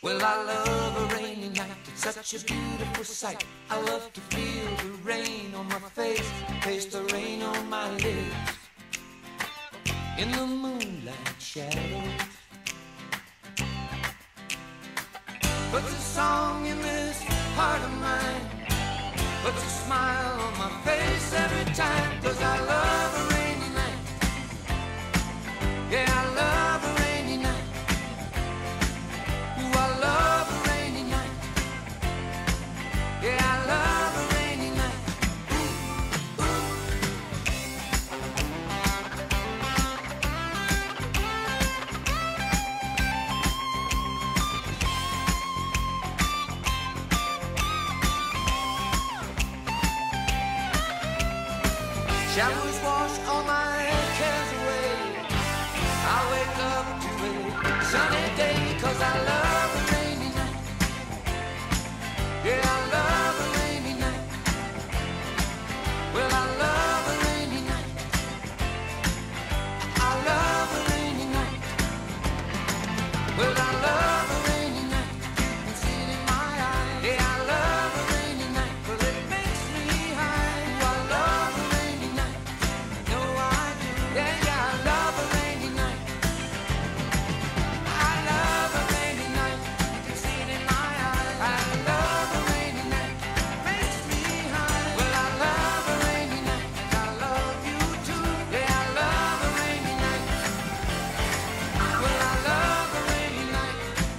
Well, 0.04 0.24
I 0.24 0.44
love 0.44 1.02
a 1.02 1.16
rainy 1.16 1.50
night. 1.50 1.84
It's 1.92 2.04
such 2.04 2.36
a 2.36 2.46
beautiful 2.46 3.06
sight. 3.06 3.44
I 3.72 3.82
love 3.82 4.14
to 4.14 4.22
feel 4.22 4.70
the 4.84 4.96
rain 5.04 5.56
on 5.56 5.68
my 5.68 5.80
face, 5.80 6.30
taste 6.62 6.92
the 6.92 7.02
rain 7.06 7.42
on 7.42 7.70
my 7.72 7.90
lips. 7.90 8.54
In 10.20 10.30
the 10.32 10.46
moonlight 10.46 11.40
shadows. 11.40 12.22
Puts 15.72 15.92
a 15.92 16.02
song 16.02 16.68
in 16.68 16.80
this 16.84 17.33
heart 17.64 17.84
of 17.90 17.96
mine. 18.08 18.44
Puts 19.44 19.64
a 19.64 19.74
smile 19.84 20.36
on 20.46 20.54
my 20.64 20.72
face 20.86 21.34
every 21.44 21.68
time. 21.74 22.12
Cause 22.22 22.42
I 22.42 22.56
love 22.72 22.93
Showers 52.36 52.82
wash 52.82 53.20
all 53.28 53.44
my 53.44 53.63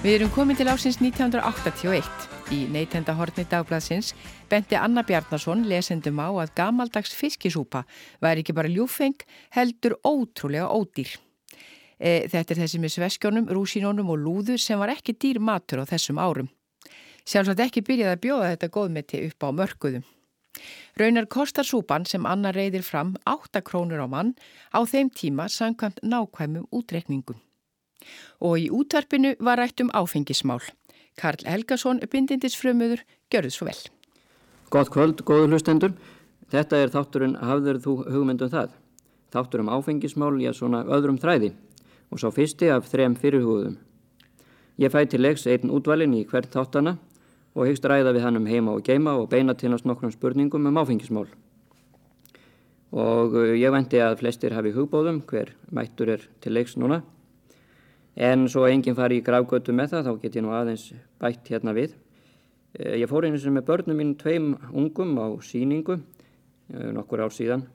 Við 0.05 0.19
erum 0.19 0.29
komin 0.35 0.53
til 0.53 0.67
ásins 0.69 0.99
1981. 1.01 2.05
Í 2.53 2.59
neytendahorni 2.69 3.41
dagbladsins 3.49 4.11
benti 4.51 4.77
Anna 4.77 5.01
Bjarnason 5.01 5.63
lesendum 5.65 6.19
á 6.21 6.29
að 6.29 6.51
gamaldags 6.59 7.15
fiskisúpa 7.17 7.81
væri 8.21 8.43
ekki 8.43 8.53
bara 8.53 8.69
ljúfeng, 8.69 9.17
heldur 9.57 9.95
ótrúlega 10.05 10.67
ódýr. 10.69 11.09
E, 11.97 12.29
þetta 12.29 12.53
er 12.53 12.59
þessi 12.59 12.81
með 12.83 12.93
sveskjónum, 12.99 13.47
rúsínónum 13.49 14.11
og 14.13 14.21
lúðu 14.21 14.59
sem 14.61 14.77
var 14.77 14.93
ekki 14.93 15.15
dýr 15.17 15.41
matur 15.41 15.81
á 15.81 15.89
þessum 15.89 16.21
árum. 16.21 16.51
Sjálfsagt 17.25 17.65
ekki 17.65 17.81
byrjaði 17.89 18.13
að 18.13 18.23
bjóða 18.27 18.51
þetta 18.53 18.71
góðmeti 18.77 19.23
upp 19.31 19.41
á 19.41 19.49
mörkuðum. 19.57 20.05
Raunar 21.01 21.25
kostar 21.25 21.65
súpan 21.65 22.05
sem 22.05 22.29
Anna 22.29 22.53
reyðir 22.53 22.85
fram 22.85 23.17
8 23.25 23.65
krónur 23.65 24.05
á 24.05 24.07
mann 24.07 24.35
á 24.69 24.85
þeim 24.85 25.09
tíma 25.09 25.49
samkvæmt 25.49 26.05
nákvæmum 26.05 26.69
útrekningum. 26.69 27.41
Og 28.41 28.57
í 28.59 28.69
útvarpinu 28.73 29.35
var 29.39 29.61
rætt 29.61 29.81
um 29.83 29.91
áfengismál. 29.93 30.61
Karl 31.15 31.45
Helgason, 31.47 32.01
bindindisfrömmuður, 32.11 33.05
gjörðu 33.31 33.53
svo 33.53 33.69
vel. 33.69 33.77
Gott 34.69 34.91
kvöld, 34.91 35.23
góður 35.23 35.55
hlustendur. 35.55 35.93
Þetta 36.51 36.81
er 36.83 36.91
þátturinn 36.93 37.37
Hafður 37.39 37.79
þú 37.81 37.93
hugmyndum 38.11 38.51
það? 38.51 38.75
Þáttur 39.33 39.63
um 39.63 39.71
áfengismál, 39.71 40.35
já 40.43 40.51
svona 40.53 40.83
öðrum 40.85 41.19
þræði 41.21 41.53
og 42.11 42.21
sá 42.21 42.29
fyrsti 42.31 42.69
af 42.71 42.85
þrem 42.91 43.15
fyrirhugðum. 43.19 43.79
Ég 44.79 44.91
fæ 44.91 45.05
til 45.09 45.23
leiks 45.23 45.47
einn 45.47 45.71
útvalinn 45.71 46.13
í 46.15 46.25
hvert 46.27 46.51
þáttana 46.53 46.97
og 47.55 47.69
hyggst 47.69 47.87
ræða 47.87 48.13
við 48.15 48.25
hann 48.27 48.39
um 48.41 48.47
heima 48.49 48.75
og 48.75 48.83
geima 48.85 49.15
og 49.15 49.29
beina 49.31 49.55
til 49.55 49.71
hans 49.71 49.85
nokkrum 49.87 50.11
spurningum 50.13 50.67
um 50.67 50.79
áfengismál. 50.81 51.29
Og 52.95 53.35
uh, 53.35 53.53
ég 53.55 53.71
venti 53.73 53.99
að 54.03 54.19
flestir 54.21 54.55
hafi 54.55 54.73
hugbóðum 54.75 55.23
hver 55.27 55.53
mættur 55.71 56.13
er 56.15 56.27
til 56.43 56.55
leiks 56.55 56.75
núna. 56.79 57.01
En 58.15 58.47
svo 58.47 58.63
enginn 58.69 58.95
fari 58.95 59.19
í 59.19 59.23
gravgötu 59.23 59.75
með 59.75 59.95
það, 59.95 60.07
þá 60.07 60.21
get 60.21 60.35
ég 60.37 60.45
nú 60.45 60.53
aðeins 60.55 60.85
bætt 61.19 61.49
hérna 61.51 61.73
við. 61.75 61.95
Eh, 62.79 62.99
Ég 63.01 63.11
fór 63.11 63.27
einu 63.27 63.39
sem 63.39 63.53
með 63.53 63.67
börnum 63.67 63.99
mín 63.99 64.15
tveim 64.15 64.53
ungum 64.71 65.17
á 65.19 65.27
síningu 65.43 65.99
eh, 65.99 66.91
nokkur 66.95 67.25
ár 67.25 67.33
síðan 67.35 67.65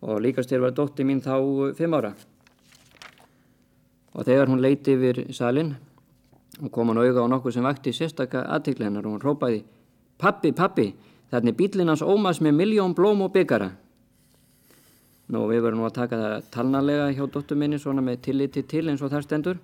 og 0.00 0.20
líkast 0.22 0.48
þér 0.52 0.68
var 0.68 0.76
dótti 0.76 1.04
mín 1.04 1.20
þá 1.20 1.36
eh, 1.36 1.74
fimm 1.76 1.96
ára. 1.98 2.14
Og 4.16 4.24
þegar 4.24 4.48
hún 4.48 4.64
leiti 4.64 4.96
yfir 4.96 5.26
salin 5.36 5.74
og 6.62 6.72
kom 6.72 6.88
hann 6.88 6.98
auga 7.04 7.22
á 7.22 7.28
nokkuð 7.28 7.58
sem 7.58 7.68
vakti 7.68 7.92
sérstaka 7.92 8.46
aðtikli 8.48 8.88
hennar 8.88 9.06
og 9.06 9.18
hún 9.18 9.22
rópaði 9.24 9.66
Pappi, 10.18 10.50
pappi, 10.50 10.88
þarna 11.30 11.52
er 11.52 11.54
bílinn 11.54 11.92
hans 11.92 12.02
ómas 12.02 12.40
með 12.42 12.56
miljón 12.58 12.94
blóm 12.98 13.20
og 13.22 13.30
byggara. 13.36 13.68
Nú, 15.28 15.42
við 15.44 15.60
verðum 15.60 15.82
nú 15.82 15.88
að 15.88 15.96
taka 15.98 16.18
það 16.22 16.44
talnalega 16.54 17.08
hjá 17.12 17.26
dóttur 17.28 17.58
minni 17.60 17.76
svona 17.76 18.00
með 18.00 18.22
tilliti 18.24 18.62
til 18.64 18.86
eins 18.88 19.02
og 19.04 19.10
þar 19.12 19.26
stendur. 19.26 19.58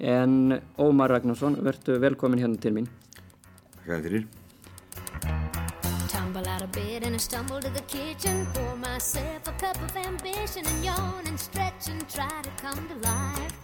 En 0.00 0.56
Ómar 0.80 1.12
Ragnarsson, 1.12 1.58
verðu 1.60 1.98
velkomin 2.00 2.40
hérna 2.40 2.56
til 2.60 2.72
mín. 2.78 2.88
Takk 3.84 4.06
fyrir. 4.06 4.24
Tumble 6.08 6.48
out 6.48 6.62
of 6.64 6.72
bed 6.72 7.04
and 7.04 7.14
I 7.14 7.18
stumble 7.18 7.60
to 7.60 7.68
the 7.68 7.84
kitchen. 7.92 8.46
Pour 8.54 8.74
myself 8.76 9.46
a 9.48 9.52
cup 9.60 9.76
of 9.84 9.94
ambition 9.96 10.64
and 10.64 10.84
yawn 10.84 11.26
and 11.26 11.38
stretch 11.38 11.88
and 11.92 12.08
try 12.08 12.40
to 12.40 12.50
come 12.56 12.80
to 12.88 12.96
life. 13.04 13.54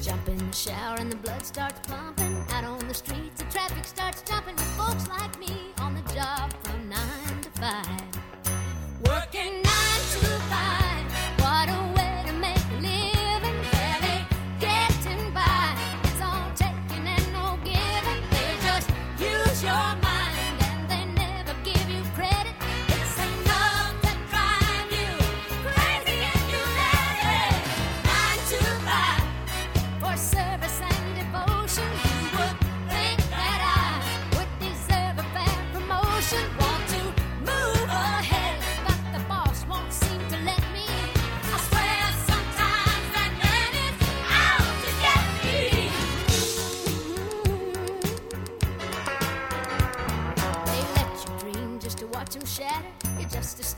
Jump 0.00 0.26
in 0.28 0.38
the 0.38 0.52
shower 0.52 0.96
and 0.98 1.12
the 1.12 1.16
blood 1.16 1.44
starts 1.44 1.80
pumping. 1.86 2.34
Out 2.48 2.64
on 2.64 2.88
the 2.88 2.94
streets, 2.94 3.42
the 3.42 3.50
traffic 3.52 3.84
starts 3.84 4.22
jumping 4.22 4.56
with 4.56 4.72
folks 4.80 5.06
like 5.08 5.38
me 5.38 5.52
on 5.78 5.94
the 5.94 6.14
job 6.14 6.50
from 6.62 6.88
nine 6.88 7.23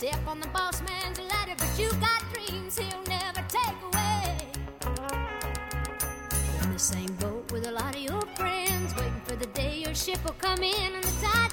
rich 0.02 0.88
man's 0.88 1.18
ladder, 1.18 1.54
but 1.56 1.78
you 1.78 1.90
got 2.00 2.22
dreams 2.32 2.78
he'll 2.78 3.02
never 3.06 3.44
take 3.48 3.76
away. 3.92 4.36
In 6.62 6.72
the 6.72 6.78
same 6.78 7.12
boat 7.20 7.50
with 7.52 7.66
a 7.66 7.70
lot 7.70 7.94
of 7.94 8.02
your 8.02 8.22
friends, 8.36 8.94
waiting 8.96 9.20
for 9.24 9.36
the 9.36 9.46
day 9.46 9.78
your 9.78 9.94
ship 9.94 10.22
will 10.24 10.36
come 10.38 10.62
in 10.62 10.94
and 10.94 11.04
the 11.04 11.26
tide's 11.26 11.45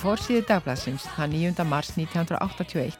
fórsíðu 0.00 0.46
dagbladsins, 0.48 1.04
það 1.12 1.32
9. 1.34 1.64
mars 1.68 1.90
1981, 1.92 2.94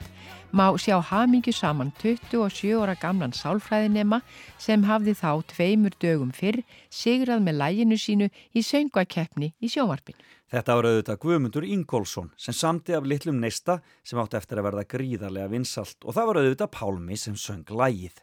má 0.52 0.66
sjá 0.76 0.98
hamingju 1.00 1.54
saman 1.56 1.92
27 2.02 2.74
óra 2.76 2.92
gamlan 3.00 3.32
sálfræðinema 3.32 4.18
sem 4.60 4.84
hafði 4.84 5.14
þá 5.16 5.30
tveimur 5.54 5.96
dögum 6.02 6.34
fyrr 6.36 6.60
sigrað 6.92 7.46
með 7.46 7.56
læginu 7.62 7.96
sínu 8.00 8.28
í 8.52 8.64
söngakeppni 8.66 9.54
í 9.56 9.70
sjónvarpinu. 9.72 10.20
Þetta 10.50 10.76
var 10.76 10.90
auðvitað 10.90 11.20
Guðmundur 11.22 11.68
Ingólfsson 11.70 12.28
sem 12.36 12.58
samti 12.58 12.92
af 12.98 13.08
litlum 13.08 13.40
neista 13.40 13.78
sem 14.04 14.20
átti 14.20 14.36
eftir 14.36 14.60
að 14.60 14.68
verða 14.68 14.86
gríðarlega 14.92 15.52
vinsalt 15.54 16.04
og 16.04 16.18
það 16.18 16.28
var 16.28 16.42
auðvitað 16.42 16.72
Pálmi 16.74 17.16
sem 17.22 17.38
söng 17.38 17.64
lægið. 17.70 18.20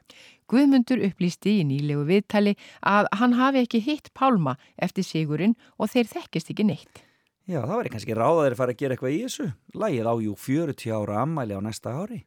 Guðmundur 0.52 1.02
upplýsti 1.08 1.58
í 1.64 1.66
nýlegu 1.72 2.06
viðtali 2.12 2.54
að 2.86 3.10
hann 3.18 3.40
hafi 3.42 3.66
ekki 3.66 3.82
hitt 3.90 4.14
Pálma 4.14 4.60
eftir 4.78 5.08
sigurinn 5.08 5.58
og 5.80 5.96
þeir 5.96 6.14
þekkist 6.14 6.54
ekki 6.54 6.70
neitt. 6.70 7.07
Já, 7.48 7.62
það 7.64 7.78
væri 7.80 7.92
kannski 7.94 8.16
ráðaðir 8.18 8.54
að 8.54 8.60
fara 8.60 8.74
að 8.74 8.80
gera 8.82 8.96
eitthvað 8.96 9.14
í 9.16 9.20
þessu. 9.24 9.46
Lægið 9.80 10.08
á 10.12 10.16
jú 10.20 10.34
40 10.36 10.96
ára 10.98 11.20
ammæli 11.22 11.56
á 11.56 11.62
næsta 11.64 11.94
ári. 11.96 12.18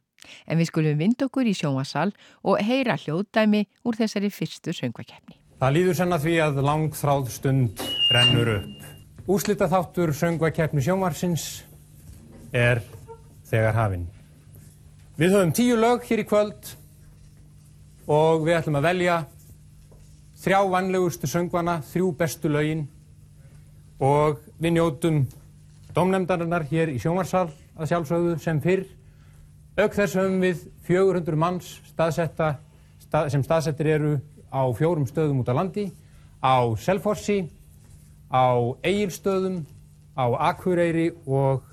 En 0.49 0.57
við 0.57 0.69
skulum 0.71 0.97
vind 0.97 1.21
okkur 1.21 1.45
í 1.45 1.53
sjónvasal 1.53 2.07
og 2.41 2.61
heyra 2.65 2.95
hljóðdæmi 2.97 3.61
úr 3.85 3.99
þessari 3.99 4.31
fyrstu 4.33 4.73
söngvakeppni. 4.73 5.37
Það 5.61 5.75
líður 5.75 5.97
senna 5.99 6.17
því 6.23 6.33
að 6.41 6.57
langþráð 6.65 7.29
stund 7.35 7.83
rennur 8.09 8.49
upp. 8.55 8.87
Úslita 9.29 9.67
þáttur 9.69 10.13
söngvakeppni 10.17 10.81
sjónvarsins 10.81 11.45
er 12.49 12.81
þegar 13.51 13.77
hafinn. 13.77 14.07
Við 15.21 15.35
höfum 15.35 15.53
tíu 15.53 15.75
lög 15.77 16.07
hér 16.07 16.23
í 16.23 16.25
kvöld 16.25 16.71
og 18.09 18.41
við 18.47 18.57
ætlum 18.57 18.79
að 18.81 18.89
velja 18.89 19.19
þrjá 20.41 20.59
vannlegustu 20.73 21.29
söngvana, 21.29 21.77
þrjú 21.91 22.09
bestu 22.17 22.49
lögin 22.49 22.87
og 24.01 24.39
við 24.61 24.75
njótum 24.77 25.21
domnemdarinnar 25.95 26.65
hér 26.71 26.89
í 26.93 26.99
sjónvarsal 27.01 27.49
að 27.77 27.89
sjálfsögðu 27.91 28.35
sem 28.41 28.59
fyrr. 28.63 28.85
Auk 29.79 29.93
þess 29.95 30.17
höfum 30.19 30.41
við 30.43 30.65
400 30.87 31.37
manns 31.39 31.69
staðsetta, 31.91 32.55
stað, 33.05 33.29
sem 33.33 33.43
staðsettir 33.45 33.89
eru 33.95 34.13
á 34.51 34.61
fjórum 34.75 35.05
stöðum 35.07 35.43
út 35.43 35.51
á 35.51 35.55
landi, 35.55 35.85
á 36.43 36.59
Selfossi, 36.81 37.45
á 38.27 38.57
Egilstöðum, 38.83 39.61
á 40.17 40.25
Akureyri 40.51 41.11
og 41.25 41.63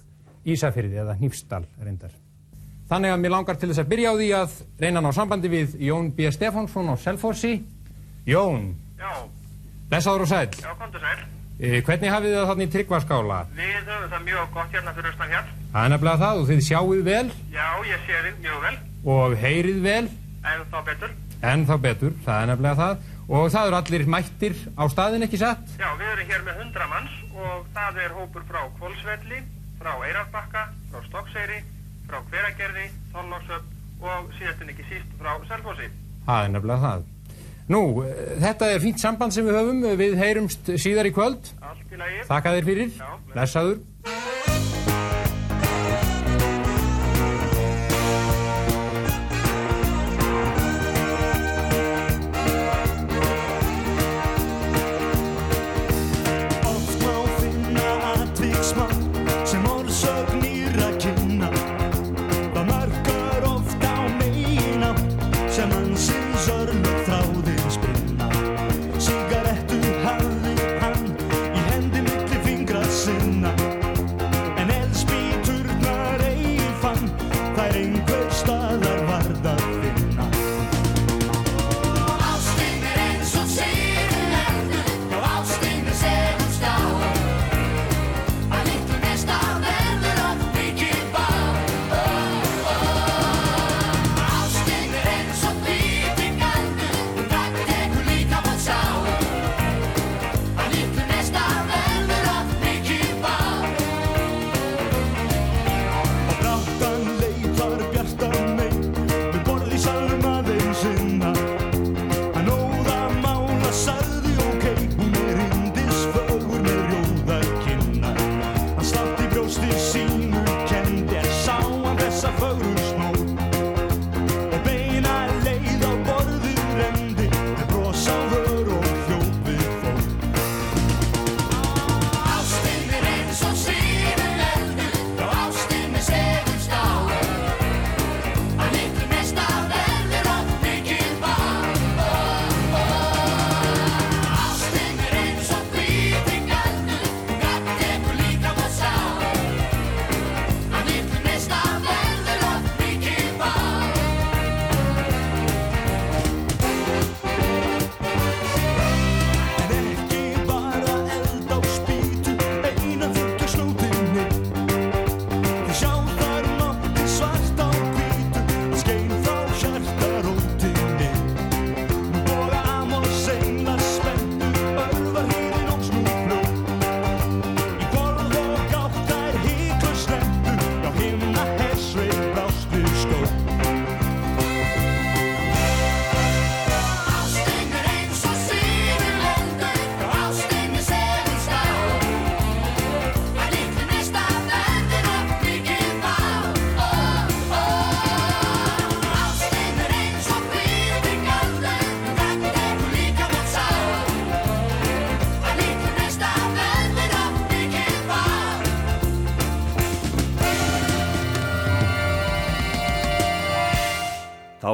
Ísafyrði 0.48 1.00
eða 1.02 1.16
Hnífsdal 1.18 1.64
reyndar. 1.82 2.12
Þannig 2.88 3.12
að 3.12 3.20
mér 3.24 3.34
langar 3.34 3.58
til 3.60 3.68
þess 3.68 3.82
að 3.82 3.90
byrja 3.90 4.12
á 4.12 4.18
því 4.20 4.28
að 4.38 4.54
reyna 4.80 5.02
ná 5.04 5.10
sambandi 5.12 5.50
við 5.52 5.74
Jón 5.84 6.12
B. 6.16 6.30
Stefánsson 6.32 6.88
á 6.88 6.94
Selfossi. 6.96 7.58
Jón, 8.28 8.70
Já, 8.98 9.10
blessaður 9.90 10.24
og 10.24 10.28
sæl. 10.30 10.48
já, 10.62 10.72
komdu 10.78 10.98
sæl. 11.02 11.37
E, 11.58 11.80
hvernig 11.82 12.10
hafið 12.14 12.34
það 12.38 12.44
þannig 12.52 12.68
í 12.68 12.72
tryggvarskála? 12.76 13.36
Við 13.58 13.70
höfum 13.88 14.10
það 14.12 14.20
mjög 14.28 14.50
gott 14.54 14.74
hérna 14.76 14.92
fyrir 14.94 15.08
austan 15.10 15.32
hér. 15.34 15.46
Það 15.72 15.84
er 15.84 15.92
nefnilega 15.92 16.20
það 16.22 16.42
og 16.42 16.46
þið 16.50 16.60
sjáuð 16.68 17.00
vel 17.08 17.30
Já, 17.54 17.66
ég 17.88 18.04
sé 18.06 18.20
þið 18.26 18.36
mjög 18.44 18.60
vel, 18.66 18.76
og 19.14 19.34
heyrið 19.42 19.80
vel 19.88 20.04
en 20.52 20.62
þá 20.70 20.78
betur. 20.86 21.16
en 21.50 21.64
þá 21.66 21.74
betur, 21.88 22.12
það 22.26 22.42
er 22.44 22.46
nefnilega 22.52 22.78
það 22.78 22.94
og 23.38 23.50
það 23.52 23.66
eru 23.68 23.78
allir 23.80 24.06
mættir 24.14 24.54
á 24.78 24.84
staðin 24.94 25.26
ekki 25.26 25.40
satt 25.42 25.74
Já, 25.82 25.88
við 25.98 26.12
erum 26.14 26.30
hér 26.30 26.46
með 26.46 26.62
100 26.62 26.88
manns 26.94 27.18
og 27.34 27.66
það 27.74 28.00
er 28.06 28.14
hópur 28.20 28.46
frá 28.48 28.60
Kvolsvelli, 28.78 29.42
frá 29.82 29.92
Eirarbakka, 30.06 30.62
frá 30.92 31.02
Stokkseyri, 31.10 31.58
frá 32.08 32.22
Hveragerði, 32.30 32.86
Þorlóksöp 33.12 34.06
og 34.06 34.30
síðastin 34.38 34.70
ekki 34.72 34.86
síst 34.92 35.10
frá 35.18 35.34
Selfossi. 35.50 35.90
það 36.24 36.44
er 36.46 36.54
nefnilega 36.54 36.84
það 36.86 37.06
Nú, 37.68 37.82
e, 38.04 38.14
þetta 38.40 38.72
er 38.72 38.82
fínt 38.84 39.02
samband 39.02 39.34
sem 39.36 39.46
við 39.46 39.60
höfum. 39.60 39.84
Við 40.00 40.16
heyrumst 40.22 40.72
síðar 40.80 41.10
í 41.10 41.14
kvöld. 41.16 41.52
Allt 41.60 41.92
í 41.92 42.00
lagi. 42.00 42.24
Þakka 42.30 42.56
þér 42.56 42.68
fyrir, 42.72 42.98
blessaður 43.34 44.77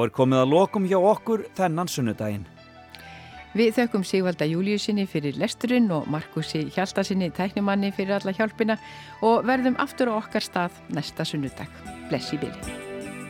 er 0.05 0.13
komið 0.15 0.43
að 0.43 0.53
lokum 0.53 0.89
hjá 0.89 0.99
okkur 0.99 1.47
þennan 1.57 1.91
sunnudaginn. 1.91 2.45
Við 3.55 3.77
þökkum 3.77 4.03
Sigvalda 4.03 4.47
Júliusinni 4.51 5.05
fyrir 5.07 5.37
lesturinn 5.39 5.87
og 5.95 6.09
Markusi 6.11 6.65
Hjaltasinni 6.75 7.29
tæknumanni 7.31 7.93
fyrir 7.95 8.17
alla 8.17 8.35
hjálpina 8.35 8.75
og 9.23 9.47
verðum 9.47 9.79
aftur 9.79 10.11
á 10.11 10.19
okkar 10.19 10.43
stað 10.43 10.81
næsta 10.91 11.23
sunnudag. 11.23 11.71
Bless 12.11 12.35
í 12.35 12.41
bili. 12.43 12.59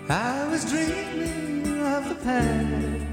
I 0.08 0.48
was 0.48 0.64
dreaming 0.64 1.80
of 1.84 2.08
the 2.08 2.16
past 2.24 3.04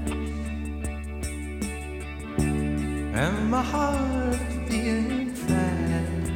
and 3.14 3.50
my 3.50 3.60
heart 3.60 4.40
beating 4.70 5.34
fast. 5.34 6.32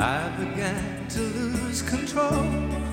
I 0.00 0.30
began 0.38 1.08
to 1.10 1.20
lose 1.20 1.82
control. 1.82 2.87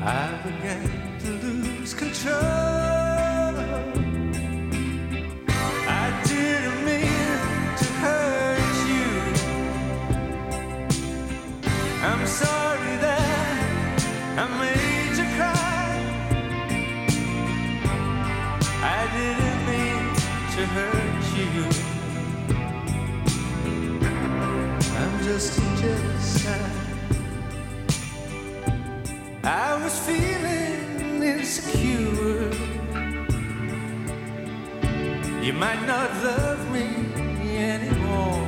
I 0.00 0.40
began 0.44 1.18
to 1.20 1.30
lose 1.42 1.92
control. 1.92 2.34
I 5.90 6.22
didn't 6.24 6.84
mean 6.84 7.38
to 7.80 7.86
hurt 8.02 8.76
you. 8.92 9.08
I'm 12.02 12.24
sorry 12.26 12.96
that 13.06 13.98
I 14.38 14.44
made 14.62 15.16
you 15.18 15.26
cry. 15.36 15.90
I 18.82 19.00
didn't 19.18 19.60
mean 19.70 20.02
to 20.54 20.62
hurt 20.76 21.24
you. 21.38 21.48
I'm 25.00 25.14
just 25.24 25.58
a 25.58 25.60
jealous 25.80 26.17
I 29.48 29.82
was 29.82 29.98
feeling 30.00 31.22
insecure. 31.22 32.50
You 35.42 35.54
might 35.54 35.82
not 35.86 36.10
love 36.22 36.70
me 36.70 36.86
anymore. 37.56 38.46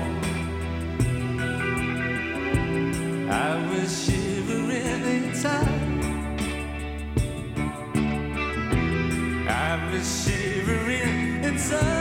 I 3.32 3.50
was 3.70 4.04
shivering 4.04 5.02
inside. 5.16 5.88
I 9.48 9.90
was 9.90 10.04
shivering 10.22 11.44
inside. 11.44 11.99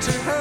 to 0.00 0.12
her. 0.12 0.39